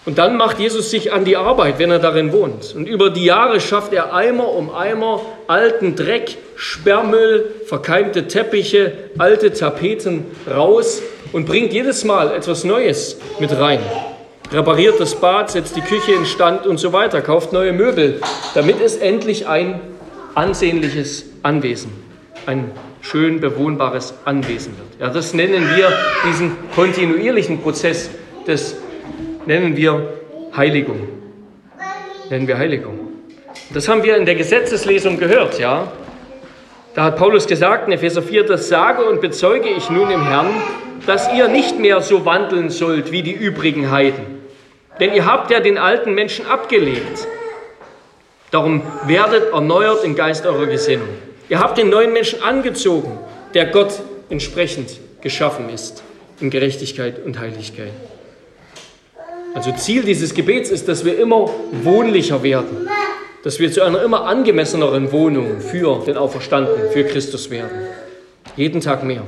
[0.06, 2.76] Und dann macht Jesus sich an die Arbeit, wenn er darin wohnt.
[2.76, 9.54] Und über die Jahre schafft er Eimer um Eimer alten Dreck, Sperrmüll, verkeimte Teppiche, alte
[9.54, 13.80] Tapeten raus und bringt jedes Mal etwas Neues mit rein.
[14.52, 18.20] Repariert das Bad, setzt die Küche in Stand und so weiter, kauft neue Möbel,
[18.54, 19.80] damit es endlich ein
[20.36, 21.92] ansehnliches Anwesen,
[22.46, 25.00] ein schön bewohnbares Anwesen wird.
[25.00, 25.92] Ja, das nennen wir
[26.28, 28.10] diesen kontinuierlichen Prozess,
[28.46, 28.76] das
[29.46, 30.14] nennen wir
[30.56, 31.08] Heiligung.
[32.30, 33.00] Nennen wir Heiligung.
[33.74, 35.92] Das haben wir in der Gesetzeslesung gehört, ja.
[36.96, 40.52] Da hat Paulus gesagt in Epheser 4, das sage und bezeuge ich nun im Herrn,
[41.06, 44.26] dass ihr nicht mehr so wandeln sollt wie die übrigen Heiden.
[45.00, 47.28] Denn ihr habt ja den alten Menschen abgelegt.
[48.54, 51.08] Darum werdet erneuert im Geist eurer Gesinnung.
[51.50, 53.18] Ihr habt den neuen Menschen angezogen,
[53.56, 56.04] der Gott entsprechend geschaffen ist,
[56.40, 57.94] in Gerechtigkeit und Heiligkeit.
[59.56, 61.50] Also Ziel dieses Gebets ist, dass wir immer
[61.82, 62.88] wohnlicher werden,
[63.44, 67.88] dass wir zu einer immer angemesseneren Wohnung für den Auferstandenen, für Christus werden.
[68.56, 69.24] Jeden Tag mehr.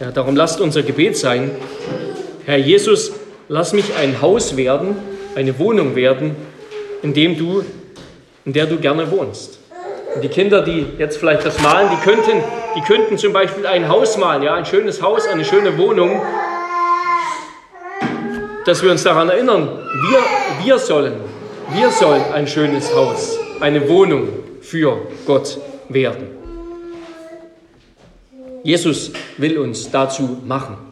[0.00, 1.50] Ja, darum lasst unser Gebet sein,
[2.44, 3.10] Herr Jesus,
[3.48, 4.96] lass mich ein Haus werden,
[5.34, 6.36] eine Wohnung werden,
[7.02, 7.64] in, dem du,
[8.48, 9.58] in der du gerne wohnst.
[10.14, 12.42] Und die Kinder, die jetzt vielleicht das malen, die könnten,
[12.74, 16.22] die könnten zum Beispiel ein Haus malen, ja, ein schönes Haus, eine schöne Wohnung,
[18.64, 21.12] dass wir uns daran erinnern, wir, wir sollen,
[21.74, 24.28] wir sollen ein schönes Haus, eine Wohnung
[24.62, 25.58] für Gott
[25.90, 26.28] werden.
[28.62, 30.87] Jesus will uns dazu machen.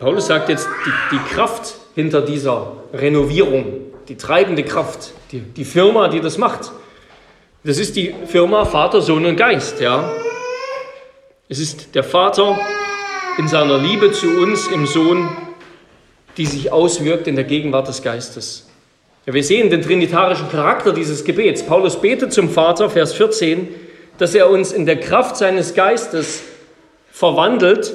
[0.00, 3.66] Paulus sagt jetzt, die, die, Kraft hinter dieser Renovierung,
[4.08, 6.72] die treibende Kraft, die, die Firma, die das macht,
[7.64, 9.78] das ist die Firma Vater, Sohn und Geist.
[9.78, 10.10] Ja?
[11.50, 12.58] Es ist der Vater
[13.36, 15.28] in seiner Liebe zu uns im Sohn,
[16.38, 18.70] die sich auswirkt in der Gegenwart des Geistes.
[19.26, 21.62] Ja, wir sehen den trinitarischen Charakter dieses Gebets.
[21.62, 23.68] Paulus betet zum Vater, Vers 14,
[24.16, 26.42] dass er uns in der Kraft seines Geistes
[27.10, 27.92] verwandelt,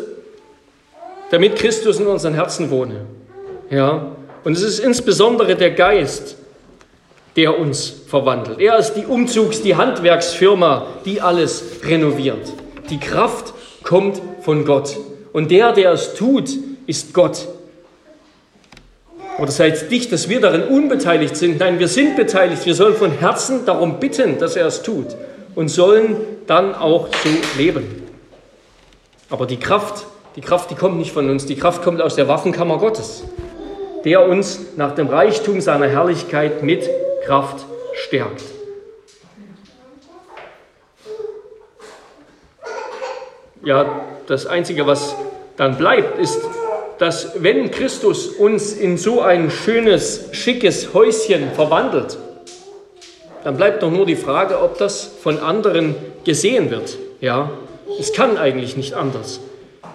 [1.36, 3.02] damit Christus in unseren Herzen wohne.
[3.70, 6.38] Ja, und es ist insbesondere der Geist,
[7.36, 8.62] der uns verwandelt.
[8.62, 12.54] Er ist die Umzugs-, die Handwerksfirma, die alles renoviert.
[12.90, 14.96] Die Kraft kommt von Gott.
[15.34, 16.50] Und der, der es tut,
[16.88, 17.50] ist Gott.
[19.38, 21.60] Oder sei es nicht, dass wir darin unbeteiligt sind.
[21.60, 22.66] Nein, wir sind beteiligt.
[22.66, 25.08] Wir sollen von Herzen darum bitten, dass er es tut
[25.54, 26.16] und sollen
[26.48, 28.04] dann auch so leben.
[29.30, 31.46] Aber die Kraft, die Kraft, die kommt nicht von uns.
[31.46, 33.24] Die Kraft kommt aus der Waffenkammer Gottes,
[34.04, 36.90] der uns nach dem Reichtum seiner Herrlichkeit mit
[37.26, 38.44] Kraft stärkt.
[43.64, 45.16] Ja, das Einzige, was
[45.58, 46.42] dann bleibt, ist
[46.98, 52.18] dass wenn Christus uns in so ein schönes, schickes Häuschen verwandelt,
[53.44, 56.98] dann bleibt doch nur die Frage, ob das von anderen gesehen wird.
[57.22, 57.52] Ja,
[58.00, 59.40] es kann eigentlich nicht anders.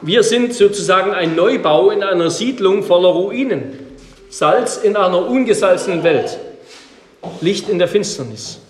[0.02, 3.78] Wir sind sozusagen ein Neubau in einer Siedlung voller Ruinen,
[4.30, 6.38] Salz in einer ungesalzenen Welt,
[7.40, 8.60] Licht in der Finsternis.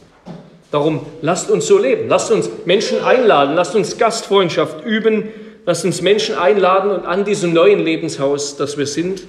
[0.70, 5.28] Darum lasst uns so leben, lasst uns Menschen einladen, lasst uns Gastfreundschaft üben,
[5.66, 9.22] Lasst uns Menschen einladen und an diesem neuen Lebenshaus, das wir sind,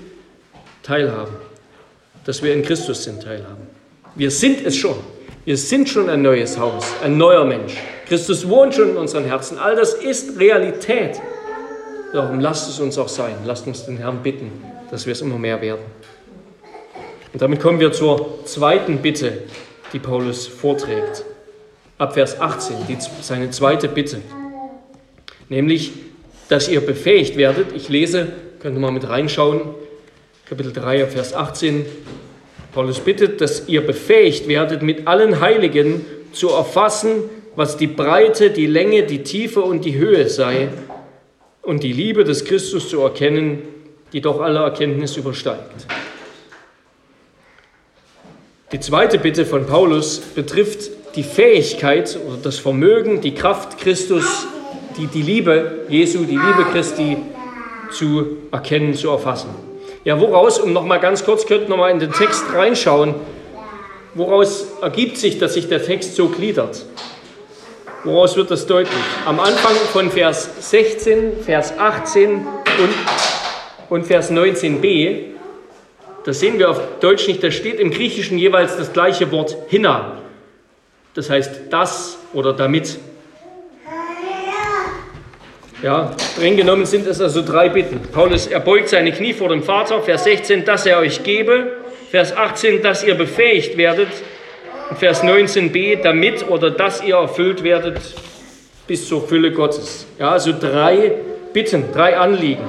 [0.81, 1.35] teilhaben.
[2.25, 3.67] Dass wir in Christus sind, teilhaben.
[4.15, 4.95] Wir sind es schon.
[5.43, 7.73] Wir sind schon ein neues Haus, ein neuer Mensch.
[8.07, 9.57] Christus wohnt schon in unseren Herzen.
[9.57, 11.19] All das ist Realität.
[12.13, 13.35] Darum lasst es uns auch sein.
[13.45, 14.51] Lasst uns den Herrn bitten,
[14.89, 15.85] dass wir es immer mehr werden.
[17.31, 19.43] Und damit kommen wir zur zweiten Bitte,
[19.93, 21.23] die Paulus vorträgt.
[21.97, 24.21] Ab Vers 18, die, seine zweite Bitte.
[25.47, 25.93] Nämlich,
[26.49, 27.67] dass ihr befähigt werdet.
[27.73, 28.27] Ich lese,
[28.59, 29.61] könnt ihr mal mit reinschauen,
[30.49, 31.85] Kapitel 3, Vers 18.
[32.73, 37.23] Paulus bittet, dass ihr befähigt werdet, mit allen Heiligen zu erfassen,
[37.55, 40.69] was die Breite, die Länge, die Tiefe und die Höhe sei
[41.61, 43.61] und die Liebe des Christus zu erkennen,
[44.13, 45.87] die doch alle Erkenntnis übersteigt.
[48.71, 54.47] Die zweite Bitte von Paulus betrifft die Fähigkeit oder das Vermögen, die Kraft Christus
[54.97, 57.17] die, die Liebe Jesu, die Liebe Christi
[57.91, 59.49] zu erkennen, zu erfassen.
[60.03, 63.15] Ja, woraus, um nochmal ganz kurz, könnt nochmal in den Text reinschauen,
[64.13, 66.85] woraus ergibt sich, dass sich der Text so gliedert?
[68.03, 68.97] Woraus wird das deutlich?
[69.25, 72.45] Am Anfang von Vers 16, Vers 18 und,
[73.89, 75.25] und Vers 19b,
[76.25, 80.17] das sehen wir auf Deutsch nicht, da steht im Griechischen jeweils das gleiche Wort hinna.
[81.13, 82.97] Das heißt das oder damit.
[85.83, 88.01] Ja, streng genommen sind es also drei Bitten.
[88.11, 91.71] Paulus, er beugt seine Knie vor dem Vater, Vers 16, dass er euch gebe,
[92.09, 94.09] Vers 18, dass ihr befähigt werdet,
[94.97, 97.99] Vers 19b, damit oder dass ihr erfüllt werdet
[98.87, 100.05] bis zur Fülle Gottes.
[100.19, 101.13] Ja, also drei
[101.53, 102.63] Bitten, drei Anliegen.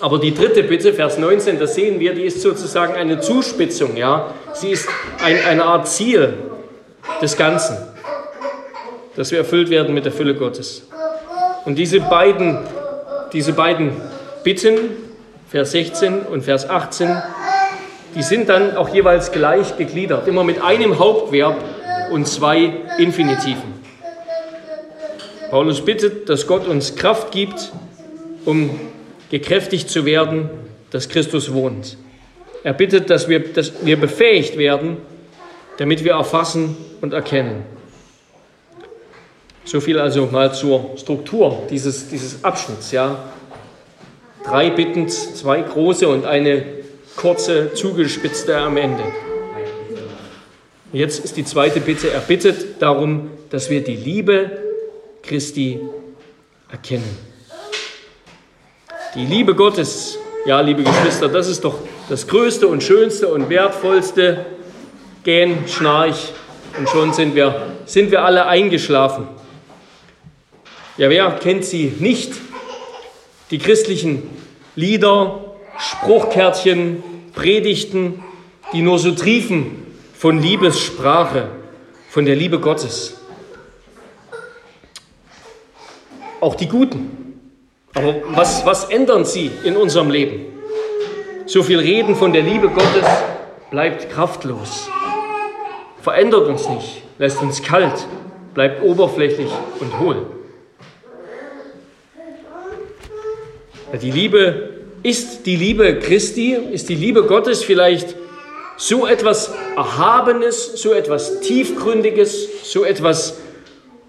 [0.00, 3.96] Aber die dritte Bitte, Vers 19, das sehen wir, die ist sozusagen eine Zuspitzung.
[3.96, 4.34] Ja?
[4.54, 4.88] Sie ist
[5.22, 6.34] ein, eine Art Ziel
[7.20, 7.76] des Ganzen,
[9.16, 10.86] dass wir erfüllt werden mit der Fülle Gottes.
[11.66, 12.58] Und diese beiden,
[13.32, 13.92] diese beiden
[14.42, 14.78] Bitten,
[15.48, 17.22] Vers 16 und Vers 18,
[18.14, 21.56] die sind dann auch jeweils gleich gegliedert, immer mit einem Hauptverb
[22.10, 23.80] und zwei Infinitiven.
[25.50, 27.72] Paulus bittet, dass Gott uns Kraft gibt,
[28.44, 28.78] um
[29.30, 30.48] gekräftigt zu werden,
[30.90, 31.96] dass Christus wohnt.
[32.62, 34.98] Er bittet, dass wir, dass wir befähigt werden,
[35.78, 37.64] damit wir erfassen und erkennen.
[39.64, 42.92] So viel also mal zur Struktur dieses, dieses Abschnitts.
[42.92, 43.30] Ja.
[44.44, 46.79] Drei Bitten, zwei große und eine
[47.20, 49.04] kurze, zugespitzte am Ende.
[50.90, 54.50] Jetzt ist die zweite Bitte, er bittet darum, dass wir die Liebe
[55.22, 55.80] Christi
[56.70, 57.18] erkennen.
[59.14, 64.46] Die Liebe Gottes, ja, liebe Geschwister, das ist doch das Größte und Schönste und Wertvollste.
[65.22, 66.32] Gähn, Schnarch
[66.78, 69.28] und schon sind wir, sind wir alle eingeschlafen.
[70.96, 72.32] Ja, wer kennt sie nicht?
[73.50, 74.22] Die christlichen
[74.74, 75.44] Lieder,
[75.78, 77.02] Spruchkärtchen,
[77.34, 78.22] Predigten,
[78.72, 81.48] die nur so triefen von Liebessprache,
[82.10, 83.16] von der Liebe Gottes.
[86.40, 87.40] Auch die Guten.
[87.94, 90.46] Aber was, was ändern sie in unserem Leben?
[91.46, 93.04] So viel Reden von der Liebe Gottes
[93.70, 94.88] bleibt kraftlos,
[96.00, 98.06] verändert uns nicht, lässt uns kalt,
[98.54, 100.26] bleibt oberflächlich und hohl.
[104.00, 104.69] Die Liebe
[105.02, 108.16] ist die Liebe Christi, ist die Liebe Gottes vielleicht
[108.76, 113.38] so etwas Erhabenes, so etwas Tiefgründiges, so etwas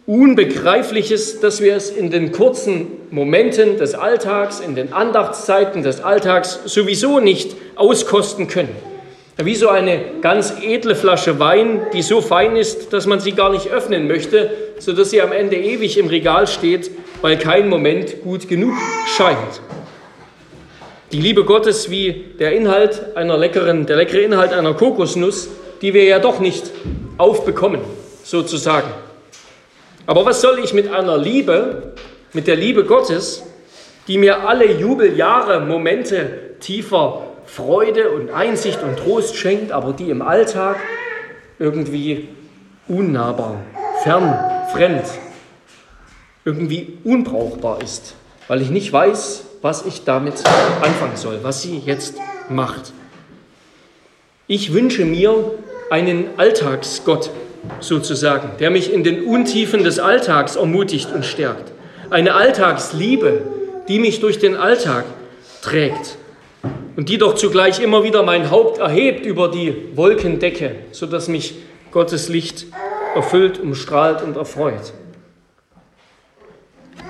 [0.06, 6.60] Unbegreifliches, dass wir es in den kurzen Momenten des Alltags, in den Andachtszeiten des Alltags
[6.66, 8.76] sowieso nicht auskosten können.
[9.38, 13.52] Wie so eine ganz edle Flasche Wein, die so fein ist, dass man sie gar
[13.52, 18.50] nicht öffnen möchte, sodass sie am Ende ewig im Regal steht, weil kein Moment gut
[18.50, 18.74] genug
[19.16, 19.62] scheint.
[21.12, 25.50] Die Liebe Gottes wie der Inhalt einer leckeren, der leckere Inhalt einer Kokosnuss,
[25.82, 26.72] die wir ja doch nicht
[27.18, 27.82] aufbekommen,
[28.24, 28.90] sozusagen.
[30.06, 31.96] Aber was soll ich mit einer Liebe,
[32.32, 33.44] mit der Liebe Gottes,
[34.08, 40.22] die mir alle Jubeljahre Momente tiefer Freude und Einsicht und Trost schenkt, aber die im
[40.22, 40.78] Alltag
[41.60, 42.30] irgendwie
[42.88, 43.58] unnahbar,
[44.04, 44.40] fern,
[44.74, 45.04] fremd,
[46.46, 48.16] irgendwie unbrauchbar ist,
[48.48, 50.44] weil ich nicht weiß, was ich damit
[50.82, 52.16] anfangen soll, was sie jetzt
[52.50, 52.94] macht.
[54.48, 55.54] Ich wünsche mir
[55.90, 57.30] einen Alltagsgott
[57.80, 61.72] sozusagen, der mich in den Untiefen des Alltags ermutigt und stärkt.
[62.10, 63.44] Eine Alltagsliebe,
[63.88, 65.06] die mich durch den Alltag
[65.62, 66.18] trägt
[66.96, 71.56] und die doch zugleich immer wieder mein Haupt erhebt über die Wolkendecke, sodass mich
[71.92, 72.66] Gottes Licht
[73.16, 74.94] erfüllt, umstrahlt und erfreut.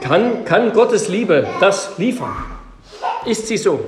[0.01, 2.35] Kann, kann Gottes Liebe das liefern?
[3.25, 3.79] Ist sie so?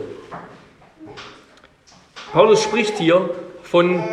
[2.31, 3.29] Paulus spricht hier
[3.63, 4.03] von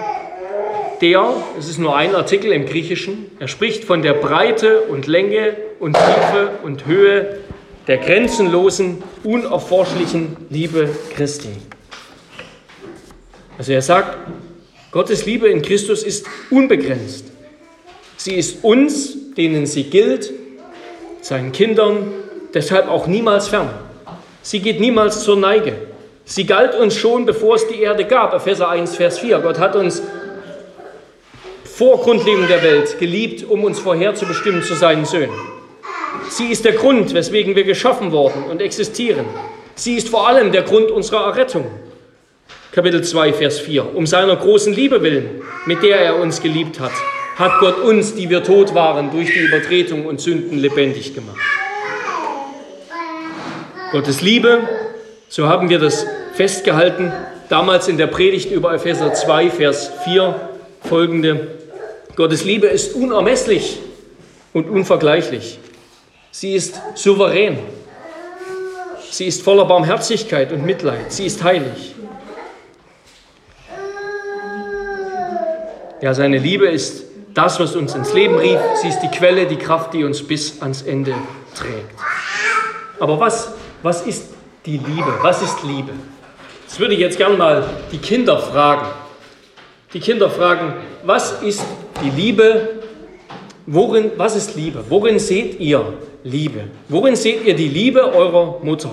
[1.00, 5.56] der, es ist nur ein Artikel im Griechischen, er spricht von der Breite und Länge
[5.78, 7.40] und Tiefe und Höhe
[7.86, 11.50] der grenzenlosen, unerforschlichen Liebe Christi.
[13.58, 14.16] Also er sagt,
[14.90, 17.26] Gottes Liebe in Christus ist unbegrenzt.
[18.16, 20.32] Sie ist uns, denen sie gilt,
[21.20, 22.12] seinen Kindern,
[22.54, 23.70] deshalb auch niemals fern.
[24.42, 25.74] Sie geht niemals zur Neige.
[26.24, 28.32] Sie galt uns schon, bevor es die Erde gab.
[28.34, 29.40] Epheser 1, Vers 4.
[29.40, 30.02] Gott hat uns
[31.64, 35.34] vor Grundlegung der Welt geliebt, um uns vorherzubestimmen zu seinen Söhnen.
[36.28, 39.24] Sie ist der Grund, weswegen wir geschaffen worden und existieren.
[39.74, 41.66] Sie ist vor allem der Grund unserer Errettung.
[42.72, 43.96] Kapitel 2, Vers 4.
[43.96, 46.92] Um seiner großen Liebe willen, mit der er uns geliebt hat,
[47.40, 51.40] hat Gott uns, die wir tot waren, durch die Übertretung und Sünden lebendig gemacht.
[53.92, 54.60] Gottes Liebe,
[55.28, 57.12] so haben wir das festgehalten,
[57.48, 60.50] damals in der Predigt über Epheser 2, Vers 4
[60.82, 61.48] folgende.
[62.14, 63.78] Gottes Liebe ist unermesslich
[64.52, 65.58] und unvergleichlich.
[66.30, 67.58] Sie ist souverän.
[69.10, 71.10] Sie ist voller Barmherzigkeit und Mitleid.
[71.10, 71.94] Sie ist heilig.
[76.02, 78.58] Ja, seine Liebe ist das, was uns ins Leben rief.
[78.82, 81.14] Sie ist die Quelle, die Kraft, die uns bis ans Ende
[81.54, 81.94] trägt.
[82.98, 84.30] Aber was, was ist
[84.66, 85.18] die Liebe?
[85.22, 85.92] Was ist Liebe?
[86.66, 88.86] Das würde ich jetzt gern mal die Kinder fragen.
[89.92, 91.64] Die Kinder fragen, was ist
[92.02, 92.80] die Liebe?
[93.66, 94.84] Worin, was ist Liebe?
[94.88, 96.64] Worin seht ihr Liebe?
[96.88, 98.90] Worin seht ihr die Liebe eurer Mutter?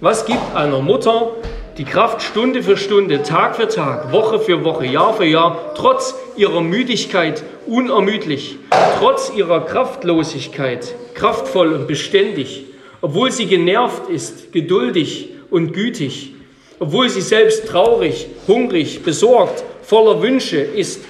[0.00, 1.32] Was gibt einer Mutter
[1.78, 6.14] die Kraft Stunde für Stunde, Tag für Tag, Woche für Woche, Jahr für Jahr, trotz
[6.36, 8.58] ihrer Müdigkeit unermüdlich,
[8.98, 12.66] trotz ihrer Kraftlosigkeit kraftvoll und beständig,
[13.00, 16.34] obwohl sie genervt ist, geduldig und gütig,
[16.78, 21.04] obwohl sie selbst traurig, hungrig, besorgt, voller Wünsche ist,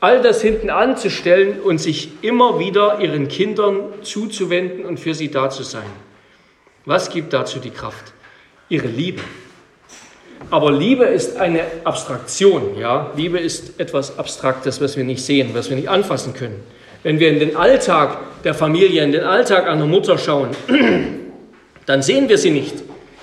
[0.00, 5.48] all das hinten anzustellen und sich immer wieder ihren Kindern zuzuwenden und für sie da
[5.48, 5.90] zu sein.
[6.84, 8.12] Was gibt dazu die Kraft?
[8.68, 9.22] Ihre Liebe.
[10.50, 12.78] Aber Liebe ist eine Abstraktion.
[12.78, 13.10] Ja?
[13.16, 16.62] Liebe ist etwas Abstraktes, was wir nicht sehen, was wir nicht anfassen können.
[17.02, 20.50] Wenn wir in den Alltag der Familie, in den Alltag einer Mutter schauen,
[21.86, 22.74] dann sehen wir sie nicht.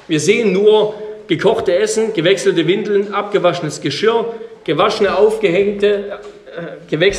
[0.08, 0.96] Wir sehen nur
[1.28, 4.26] gekochte Essen, gewechselte Windeln, abgewaschenes Geschirr,
[4.64, 6.20] gewaschene, aufgehängte,
[6.92, 7.12] äh,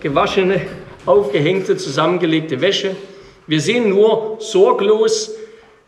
[0.00, 0.60] gewaschene,
[1.06, 2.94] aufgehängte, zusammengelegte Wäsche.
[3.46, 5.34] Wir sehen nur sorglos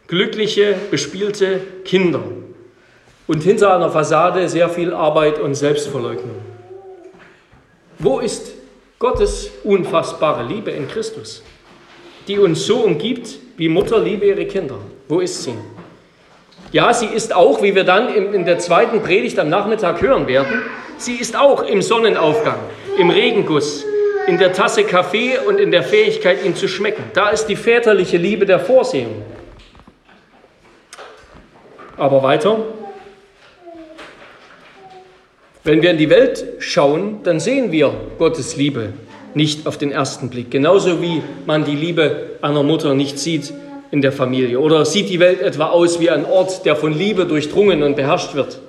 [0.07, 2.23] glückliche, bespielte Kinder.
[3.31, 6.35] Und hinter einer Fassade sehr viel Arbeit und Selbstverleugnung.
[8.01, 8.51] Wo ist
[8.99, 11.45] Gottes unfassbare Liebe in Christus,
[12.27, 14.79] die uns so umgibt, wie Mutter liebe ihre Kinder?
[15.07, 15.55] Wo ist sie?
[16.73, 20.63] Ja, sie ist auch, wie wir dann in der zweiten Predigt am Nachmittag hören werden,
[20.97, 22.59] sie ist auch im Sonnenaufgang,
[22.99, 23.85] im Regenguss,
[24.27, 27.05] in der Tasse Kaffee und in der Fähigkeit, ihn zu schmecken.
[27.15, 29.23] Da ist die väterliche Liebe der Vorsehung.
[31.97, 32.59] Aber weiter.
[35.63, 38.95] Wenn wir in die Welt schauen, dann sehen wir Gottes Liebe
[39.35, 40.51] nicht auf den ersten Blick.
[40.51, 43.53] Genauso wie man die Liebe einer Mutter nicht sieht
[43.91, 44.59] in der Familie?
[44.59, 48.35] Oder sieht die Welt etwa aus wie ein Ort, der von Liebe durchdrungen und beherrscht
[48.35, 48.61] wird?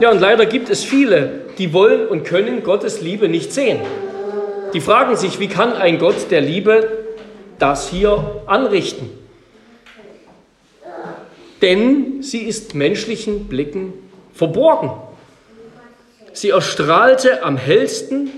[0.00, 3.78] Ja, und leider gibt es viele, die wollen und können Gottes Liebe nicht sehen.
[4.74, 6.88] Die fragen sich, wie kann ein Gott der Liebe
[7.58, 9.10] das hier anrichten?
[11.62, 13.94] Denn sie ist menschlichen Blicken
[14.34, 14.90] verborgen.
[16.36, 18.30] Sie erstrahlte am hellsten,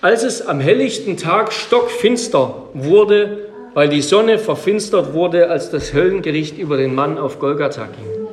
[0.00, 6.58] als es am helllichten Tag stockfinster wurde weil die Sonne verfinstert wurde, als das Höllengericht
[6.58, 8.26] über den Mann auf Golgatha ging.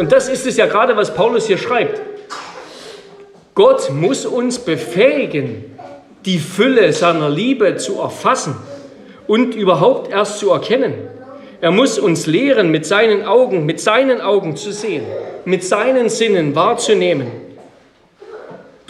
[0.00, 2.00] Und das ist es ja gerade, was Paulus hier schreibt.
[3.54, 5.64] Gott muss uns befähigen,
[6.24, 8.56] die Fülle seiner Liebe zu erfassen
[9.28, 10.94] und überhaupt erst zu erkennen.
[11.60, 15.04] Er muss uns lehren, mit seinen Augen, mit seinen Augen zu sehen,
[15.44, 17.28] mit seinen Sinnen wahrzunehmen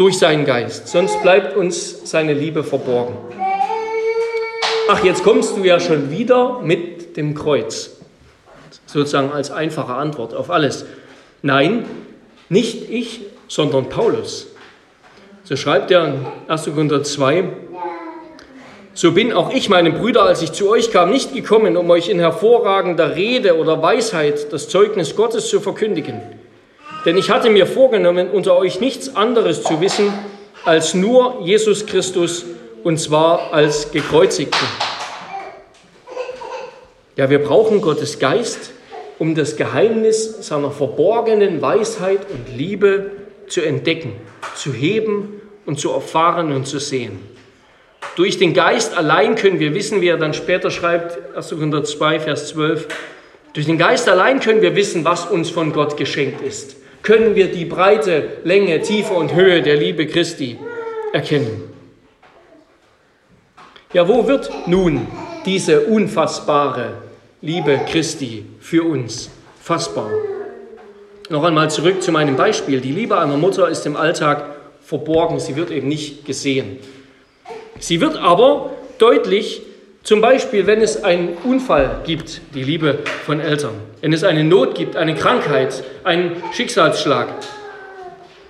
[0.03, 0.89] durch seinen Geist.
[0.89, 3.15] Sonst bleibt uns seine Liebe verborgen.
[4.89, 7.99] Ach, jetzt kommst du ja schon wieder mit dem Kreuz.
[8.85, 10.87] Sozusagen als einfache Antwort auf alles.
[11.43, 11.85] Nein,
[12.49, 14.49] nicht ich, sondern Paulus.
[15.45, 16.65] So schreibt er in 1.
[16.65, 17.45] Korinther 2,
[18.95, 22.09] so bin auch ich, meine Brüder, als ich zu euch kam, nicht gekommen, um euch
[22.09, 26.42] in hervorragender Rede oder Weisheit das Zeugnis Gottes zu verkündigen.
[27.05, 30.13] Denn ich hatte mir vorgenommen, unter euch nichts anderes zu wissen,
[30.65, 32.45] als nur Jesus Christus,
[32.85, 34.67] und zwar als gekreuzigten.
[37.17, 38.71] Ja, wir brauchen Gottes Geist,
[39.19, 43.11] um das Geheimnis seiner verborgenen Weisheit und Liebe
[43.49, 44.15] zu entdecken,
[44.55, 47.21] zu heben und zu erfahren und zu sehen.
[48.17, 51.51] Durch den Geist allein können wir wissen, wie er dann später schreibt, 1.
[51.51, 52.89] Korinther 2, Vers 12,
[53.55, 56.82] durch den Geist allein können wir wissen, was uns von Gott geschenkt ist.
[57.03, 60.57] Können wir die Breite, Länge, Tiefe und Höhe der Liebe Christi
[61.13, 61.65] erkennen.
[63.93, 65.07] Ja, wo wird nun
[65.45, 66.95] diese unfassbare
[67.41, 69.31] Liebe Christi für uns
[69.61, 70.11] fassbar?
[71.29, 72.81] Noch einmal zurück zu meinem Beispiel.
[72.81, 74.45] Die Liebe einer Mutter ist im Alltag
[74.81, 76.79] verborgen, sie wird eben nicht gesehen.
[77.79, 79.63] Sie wird aber deutlich,
[80.03, 84.75] zum Beispiel, wenn es einen Unfall gibt, die Liebe von Eltern, wenn es eine Not
[84.75, 87.29] gibt, eine Krankheit, einen Schicksalsschlag,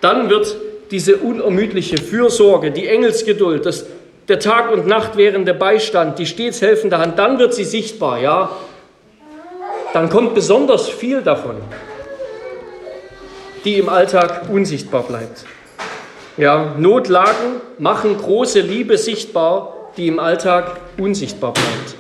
[0.01, 0.57] dann wird
[0.91, 3.87] diese unermüdliche Fürsorge, die Engelsgeduld, das,
[4.29, 8.51] der Tag und Nacht währende Beistand, die stets helfende Hand, dann wird sie sichtbar, ja.
[9.93, 11.57] Dann kommt besonders viel davon,
[13.67, 15.45] die im Alltag unsichtbar bleibt.
[16.39, 21.97] Ja, Notlagen machen große Liebe sichtbar, die im Alltag unsichtbar bleibt.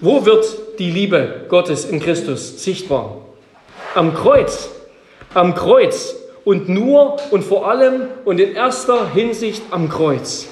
[0.00, 0.44] Wo wird
[0.78, 3.18] die Liebe Gottes in Christus sichtbar?
[3.94, 4.68] Am Kreuz.
[5.34, 6.14] Am Kreuz.
[6.44, 10.48] Und nur und vor allem und in erster Hinsicht am Kreuz.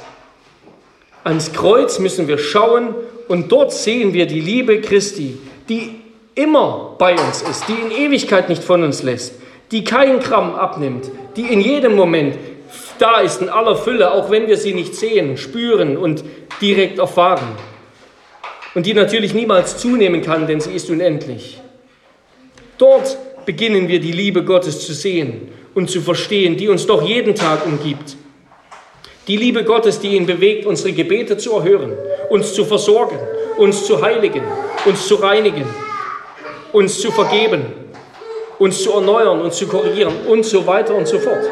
[1.22, 2.94] Ans Kreuz müssen wir schauen
[3.28, 6.00] und dort sehen wir die Liebe Christi, die
[6.34, 9.34] immer bei uns ist, die in Ewigkeit nicht von uns lässt,
[9.70, 12.36] die keinen Gramm abnimmt, die in jedem Moment
[12.98, 16.24] da ist in aller Fülle, auch wenn wir sie nicht sehen, spüren und
[16.60, 17.56] direkt erfahren.
[18.74, 21.60] Und die natürlich niemals zunehmen kann, denn sie ist unendlich.
[22.78, 23.16] Dort
[23.46, 27.66] beginnen wir die Liebe Gottes zu sehen und zu verstehen, die uns doch jeden Tag
[27.66, 28.16] umgibt.
[29.28, 31.92] Die Liebe Gottes, die ihn bewegt, unsere Gebete zu erhören,
[32.30, 33.18] uns zu versorgen,
[33.56, 34.42] uns zu heiligen,
[34.84, 35.66] uns zu reinigen,
[36.72, 37.62] uns zu vergeben,
[38.58, 41.44] uns zu erneuern, uns zu korrigieren und so weiter und so fort.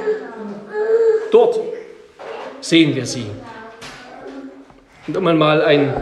[1.32, 1.58] Dort
[2.60, 3.26] sehen wir sie.
[5.08, 5.94] Und um einmal ein,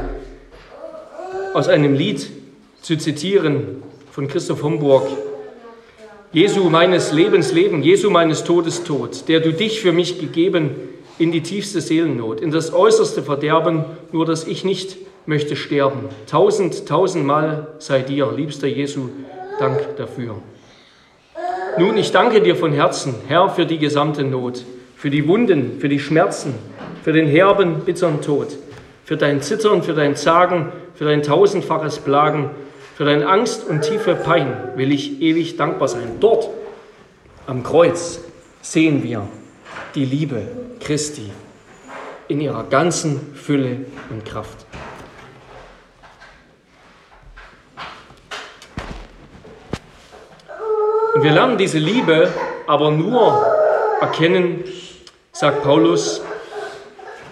[1.55, 2.29] aus einem Lied
[2.83, 5.09] zu zitieren von Christoph Homburg,
[6.33, 10.73] Jesu meines Lebens Leben, Jesu meines Todes Tod, der du dich für mich gegeben
[11.19, 16.09] in die tiefste Seelennot, in das äußerste Verderben, nur dass ich nicht möchte sterben.
[16.29, 19.11] Tausend, tausendmal sei dir, liebster Jesu,
[19.61, 20.37] Dank dafür.
[21.79, 24.65] Nun, ich danke dir von Herzen, Herr, für die gesamte Not
[25.01, 26.55] für die Wunden, für die Schmerzen,
[27.03, 28.59] für den herben, bitteren Tod,
[29.07, 32.51] für dein Zittern, für dein Zagen, für dein tausendfaches Plagen,
[32.97, 36.19] für deine Angst und tiefe Pein will ich ewig dankbar sein.
[36.21, 36.51] Dort
[37.47, 38.21] am Kreuz
[38.61, 39.27] sehen wir
[39.95, 40.43] die Liebe
[40.81, 41.31] Christi
[42.29, 43.79] in ihrer ganzen Fülle
[44.11, 44.67] und Kraft.
[51.15, 52.29] Und wir lernen diese Liebe
[52.67, 53.47] aber nur
[54.03, 54.63] erkennen,
[55.41, 56.21] sagt Paulus,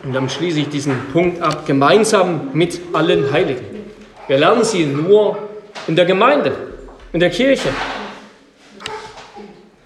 [0.02, 3.66] und dann schließe ich diesen Punkt ab, gemeinsam mit allen Heiligen.
[4.26, 5.36] Wir lernen sie nur
[5.86, 6.52] in der Gemeinde,
[7.12, 7.68] in der Kirche.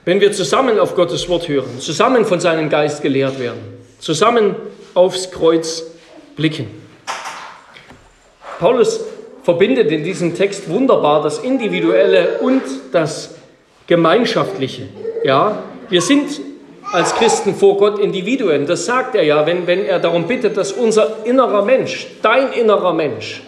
[0.05, 3.59] Wenn wir zusammen auf Gottes Wort hören, zusammen von seinem Geist gelehrt werden,
[3.99, 4.55] zusammen
[4.95, 5.83] aufs Kreuz
[6.37, 6.69] blicken.
[8.61, 9.01] Paulus
[9.43, 12.63] verbindet in diesem Text wunderbar das Individuelle und
[12.93, 13.35] das
[13.89, 14.87] Gemeinschaftliche.
[15.25, 16.52] Ja, wir sind
[16.93, 18.67] als Christen vor Gott Individuen.
[18.67, 22.93] Das sagt er ja, wenn, wenn er darum bittet, dass unser innerer Mensch, dein innerer
[22.93, 23.43] Mensch,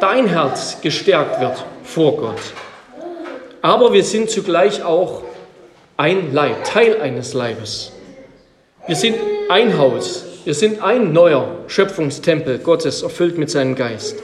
[0.00, 2.40] dein Herz gestärkt wird vor Gott.
[3.62, 5.22] Aber wir sind zugleich auch
[5.96, 7.92] ein Leib, Teil eines Leibes.
[8.86, 9.16] Wir sind
[9.48, 14.22] ein Haus, wir sind ein neuer Schöpfungstempel Gottes, erfüllt mit seinem Geist.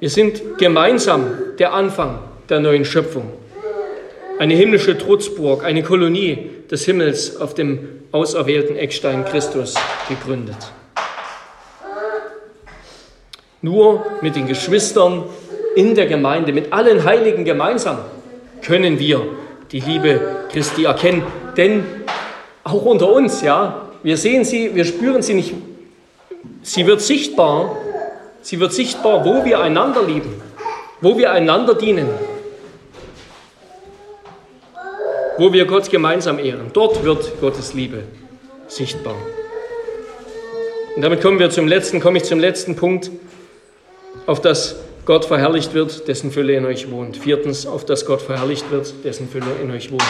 [0.00, 2.18] Wir sind gemeinsam der Anfang
[2.48, 3.41] der neuen Schöpfung.
[4.42, 7.78] Eine himmlische Trutzburg, eine Kolonie des Himmels auf dem
[8.10, 9.76] auserwählten Eckstein Christus
[10.08, 10.56] gegründet.
[13.60, 15.22] Nur mit den Geschwistern
[15.76, 17.98] in der Gemeinde, mit allen Heiligen gemeinsam
[18.62, 19.24] können wir
[19.70, 20.20] die Liebe
[20.50, 21.22] Christi erkennen.
[21.56, 21.84] Denn
[22.64, 25.54] auch unter uns, ja, wir sehen sie, wir spüren sie nicht.
[26.64, 27.76] Sie wird sichtbar,
[28.40, 30.34] sie wird sichtbar, wo wir einander lieben,
[31.00, 32.08] wo wir einander dienen,
[35.42, 36.70] wo wir Gott gemeinsam ehren.
[36.72, 38.04] Dort wird Gottes Liebe
[38.68, 39.16] sichtbar.
[40.94, 43.10] Und damit kommen wir zum letzten, komme ich zum letzten Punkt,
[44.26, 47.16] auf das Gott verherrlicht wird, dessen Fülle in euch wohnt.
[47.16, 50.04] Viertens, auf das Gott verherrlicht wird, dessen Fülle in euch wohnt.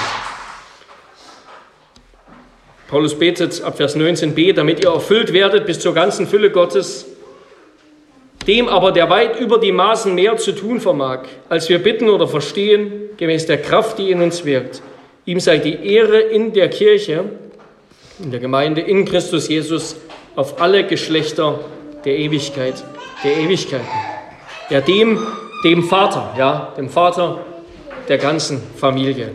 [2.88, 7.06] Paulus betet ab Vers 19b, damit ihr erfüllt werdet bis zur ganzen Fülle Gottes,
[8.46, 12.28] dem aber, der weit über die Maßen mehr zu tun vermag, als wir bitten oder
[12.28, 14.82] verstehen, gemäß der Kraft, die in uns wirkt.
[15.24, 17.24] Ihm sei die Ehre in der Kirche,
[18.18, 19.96] in der Gemeinde, in Christus Jesus,
[20.34, 21.60] auf alle Geschlechter
[22.04, 22.82] der Ewigkeit,
[23.22, 23.86] der Ewigkeiten.
[24.68, 25.24] Ja, dem,
[25.64, 27.44] dem Vater, ja, dem Vater
[28.08, 29.30] der ganzen Familie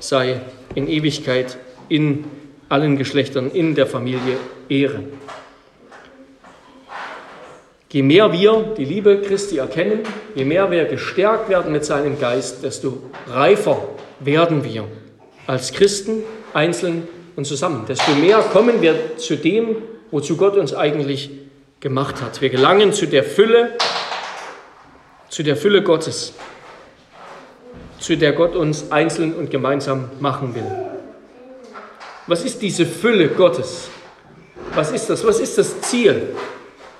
[0.00, 0.40] sei
[0.74, 1.56] in Ewigkeit
[1.88, 2.24] in
[2.68, 4.36] allen Geschlechtern in der Familie
[4.68, 5.04] Ehre.
[7.90, 10.00] Je mehr wir die Liebe Christi erkennen,
[10.34, 13.82] je mehr wir gestärkt werden mit seinem Geist, desto reifer
[14.20, 14.86] werden wir
[15.52, 16.22] als Christen
[16.54, 17.84] einzeln und zusammen.
[17.86, 19.76] Desto mehr kommen wir zu dem,
[20.10, 21.30] wozu Gott uns eigentlich
[21.78, 22.40] gemacht hat.
[22.40, 23.76] Wir gelangen zu der Fülle,
[25.28, 26.32] zu der Fülle Gottes,
[27.98, 30.64] zu der Gott uns einzeln und gemeinsam machen will.
[32.26, 33.88] Was ist diese Fülle Gottes?
[34.74, 35.22] Was ist das?
[35.26, 36.34] Was ist das Ziel?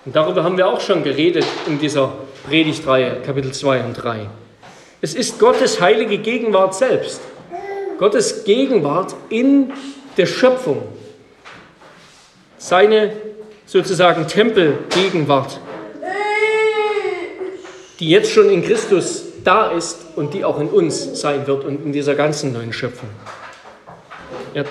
[0.05, 2.13] Und darüber haben wir auch schon geredet in dieser
[2.47, 4.29] Predigtreihe, Kapitel 2 und 3.
[5.01, 7.23] Es ist Gottes heilige Gegenwart selbst.
[8.03, 9.71] Gottes Gegenwart in
[10.17, 10.83] der Schöpfung.
[12.59, 13.13] Seine
[13.65, 15.61] sozusagen Tempelgegenwart,
[18.01, 21.85] die jetzt schon in Christus da ist und die auch in uns sein wird und
[21.85, 23.09] in dieser ganzen neuen Schöpfung.
[24.53, 24.65] Ja,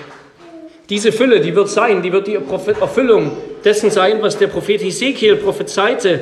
[0.90, 3.32] diese Fülle, die wird sein, die wird die Erfüllung
[3.64, 6.20] dessen sein, was der Prophet Ezekiel prophezeite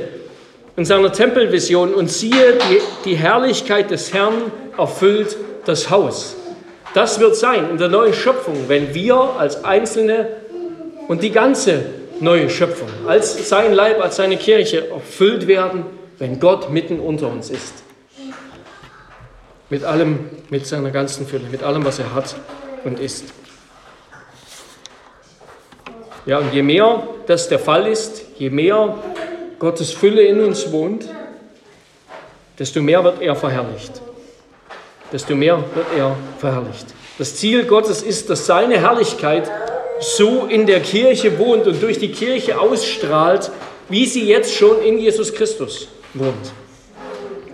[0.77, 1.93] in seiner Tempelvision.
[1.93, 6.37] Und siehe, die, die Herrlichkeit des Herrn erfüllt das Haus.
[6.95, 10.29] Das wird sein in der neuen Schöpfung, wenn wir als Einzelne
[11.09, 11.85] und die ganze
[12.21, 15.85] neue Schöpfung, als sein Leib, als seine Kirche erfüllt werden,
[16.19, 17.75] wenn Gott mitten unter uns ist.
[19.71, 22.35] Mit allem, mit seiner ganzen Fülle, mit allem, was er hat
[22.85, 23.33] und ist.
[26.27, 28.99] Ja, und je mehr das der Fall ist, je mehr
[29.59, 31.07] Gottes Fülle in uns wohnt,
[32.59, 34.03] desto mehr wird er verherrlicht.
[35.13, 36.87] Desto mehr wird er verherrlicht.
[37.19, 39.51] Das Ziel Gottes ist, dass seine Herrlichkeit
[40.01, 43.51] so in der Kirche wohnt und durch die Kirche ausstrahlt,
[43.89, 46.53] wie sie jetzt schon in Jesus Christus wohnt.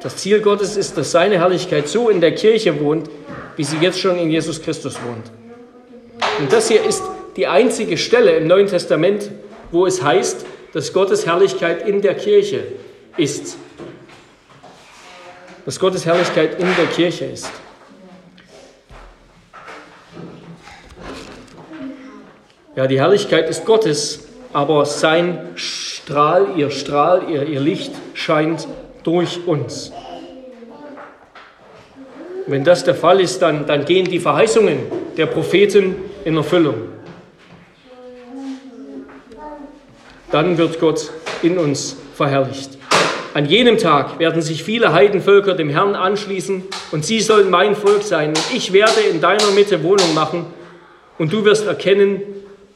[0.03, 3.11] Das Ziel Gottes ist, dass seine Herrlichkeit so in der Kirche wohnt,
[3.57, 5.33] wie sie jetzt schon in Jesus Christus wohnt.
[6.39, 7.03] Und das hier ist
[7.37, 9.31] die einzige Stelle im Neuen Testament,
[9.73, 12.65] wo es heißt, dass Gottes Herrlichkeit in der Kirche
[13.17, 13.57] ist.
[15.67, 17.51] Dass Gottes Herrlichkeit in der Kirche ist.
[22.75, 28.67] Ja, die Herrlichkeit ist Gottes, aber sein Strahl, ihr Strahl, ihr, ihr Licht scheint
[29.03, 29.93] durch uns.
[32.47, 34.79] Wenn das der Fall ist, dann, dann gehen die Verheißungen
[35.19, 36.97] der Propheten in Erfüllung.
[40.37, 41.11] dann wird Gott
[41.43, 42.76] in uns verherrlicht.
[43.37, 48.03] An jenem Tag werden sich viele Heidenvölker dem Herrn anschließen und sie sollen mein Volk
[48.03, 48.31] sein.
[48.31, 50.47] Und ich werde in deiner Mitte Wohnung machen
[51.19, 52.23] und du wirst erkennen,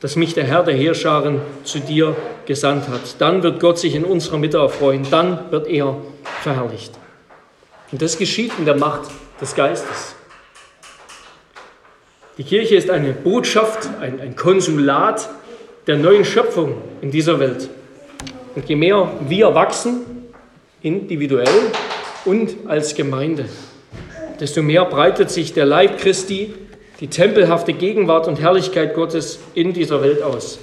[0.00, 3.18] dass mich der Herr der Heerscharen zu dir gesandt hat.
[3.20, 5.96] Dann wird Gott sich in unserer Mitte erfreuen, dann wird er
[6.42, 6.92] verherrlicht.
[7.90, 9.08] Und das geschieht in der Macht
[9.40, 10.14] des Geistes.
[12.36, 15.26] Die Kirche ist eine Botschaft, ein, ein Konsulat
[15.86, 17.70] der neuen Schöpfung in dieser Welt.
[18.54, 20.19] Und je mehr wir wachsen,
[20.82, 21.72] individuell
[22.24, 23.46] und als Gemeinde,
[24.38, 26.54] desto mehr breitet sich der Leib Christi,
[27.00, 30.58] die tempelhafte Gegenwart und Herrlichkeit Gottes in dieser Welt aus.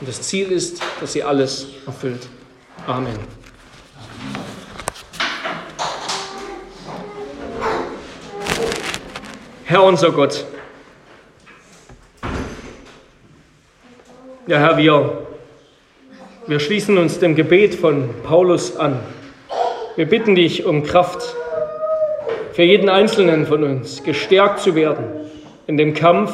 [0.00, 2.28] Und das Ziel ist, dass sie alles erfüllt.
[2.86, 3.18] Amen.
[9.64, 10.44] Herr unser Gott,
[14.50, 15.28] Ja, Herr, wir,
[16.48, 18.98] wir schließen uns dem Gebet von Paulus an.
[20.00, 21.36] Wir bitten dich um Kraft
[22.54, 25.04] für jeden Einzelnen von uns, gestärkt zu werden
[25.66, 26.32] in dem Kampf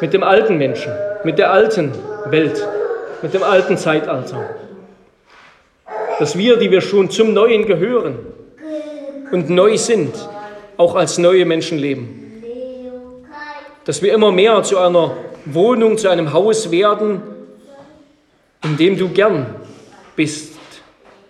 [0.00, 0.92] mit dem alten Menschen,
[1.24, 1.90] mit der alten
[2.26, 2.64] Welt,
[3.20, 4.54] mit dem alten Zeitalter.
[6.20, 8.20] Dass wir, die wir schon zum Neuen gehören
[9.32, 10.14] und neu sind,
[10.76, 12.44] auch als neue Menschen leben.
[13.86, 17.22] Dass wir immer mehr zu einer Wohnung, zu einem Haus werden,
[18.62, 19.46] in dem du gern
[20.14, 20.51] bist,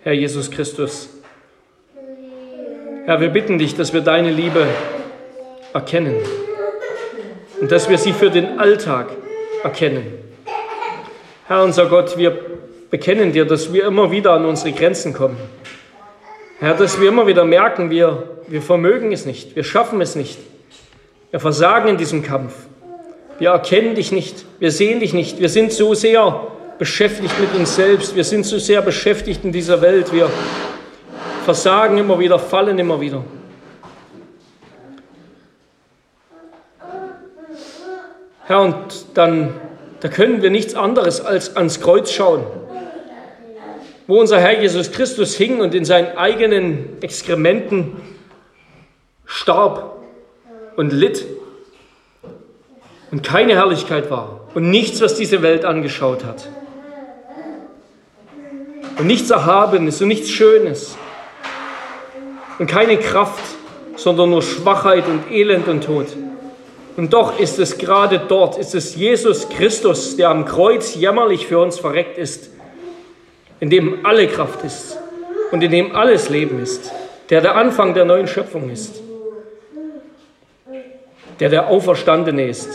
[0.03, 1.09] Herr Jesus Christus.
[3.05, 4.67] Herr, wir bitten dich, dass wir deine Liebe
[5.73, 6.17] erkennen
[7.61, 9.11] und dass wir sie für den Alltag
[9.63, 10.05] erkennen.
[11.47, 12.37] Herr unser Gott, wir
[12.89, 15.37] bekennen dir, dass wir immer wieder an unsere Grenzen kommen.
[16.59, 20.37] Herr, dass wir immer wieder merken, wir, wir vermögen es nicht, wir schaffen es nicht.
[21.31, 22.53] Wir versagen in diesem Kampf.
[23.39, 26.45] Wir erkennen dich nicht, wir sehen dich nicht, wir sind so sehr
[26.83, 30.29] beschäftigt mit uns selbst, wir sind so sehr beschäftigt in dieser Welt, wir
[31.45, 33.23] versagen immer wieder, fallen immer wieder.
[38.47, 39.53] Herr, und dann
[40.01, 42.43] da können wir nichts anderes als ans Kreuz schauen,
[44.05, 47.95] wo unser Herr Jesus Christus hing und in seinen eigenen Exkrementen
[49.25, 49.99] starb
[50.75, 51.25] und litt
[53.09, 56.49] und keine Herrlichkeit war und nichts, was diese Welt angeschaut hat.
[58.97, 60.95] Und nichts Erhabenes und nichts Schönes
[62.59, 63.43] und keine Kraft,
[63.95, 66.07] sondern nur Schwachheit und Elend und Tod.
[66.95, 71.59] Und doch ist es gerade dort, ist es Jesus Christus, der am Kreuz jämmerlich für
[71.59, 72.51] uns verreckt ist,
[73.59, 74.97] in dem alle Kraft ist
[75.51, 76.91] und in dem alles Leben ist,
[77.29, 79.01] der der Anfang der neuen Schöpfung ist,
[81.39, 82.69] der der Auferstandene ist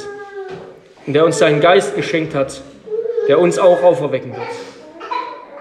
[1.07, 2.61] und der uns seinen Geist geschenkt hat,
[3.29, 4.68] der uns auch auferwecken wird.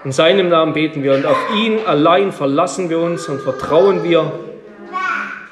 [0.08, 4.32] In seinem Namen beten wir und auf ihn allein verlassen wir uns und vertrauen wir.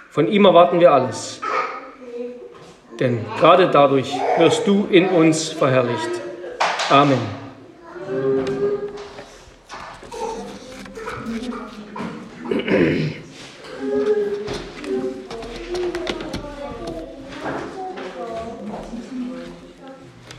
[0.10, 1.42] Von ihm erwarten wir alles.
[2.98, 6.10] Denn gerade dadurch wirst du in uns verherrlicht.
[6.90, 7.20] Amen.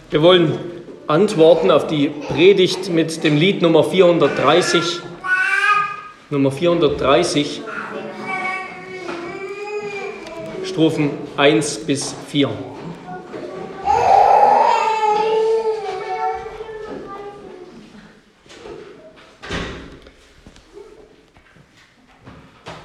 [0.09, 0.76] Wir wollen
[1.07, 5.01] antworten auf die Predigt mit dem Lied Nummer 430.
[6.31, 7.63] Nummer 430.
[10.65, 12.51] Strophen 1 bis 4.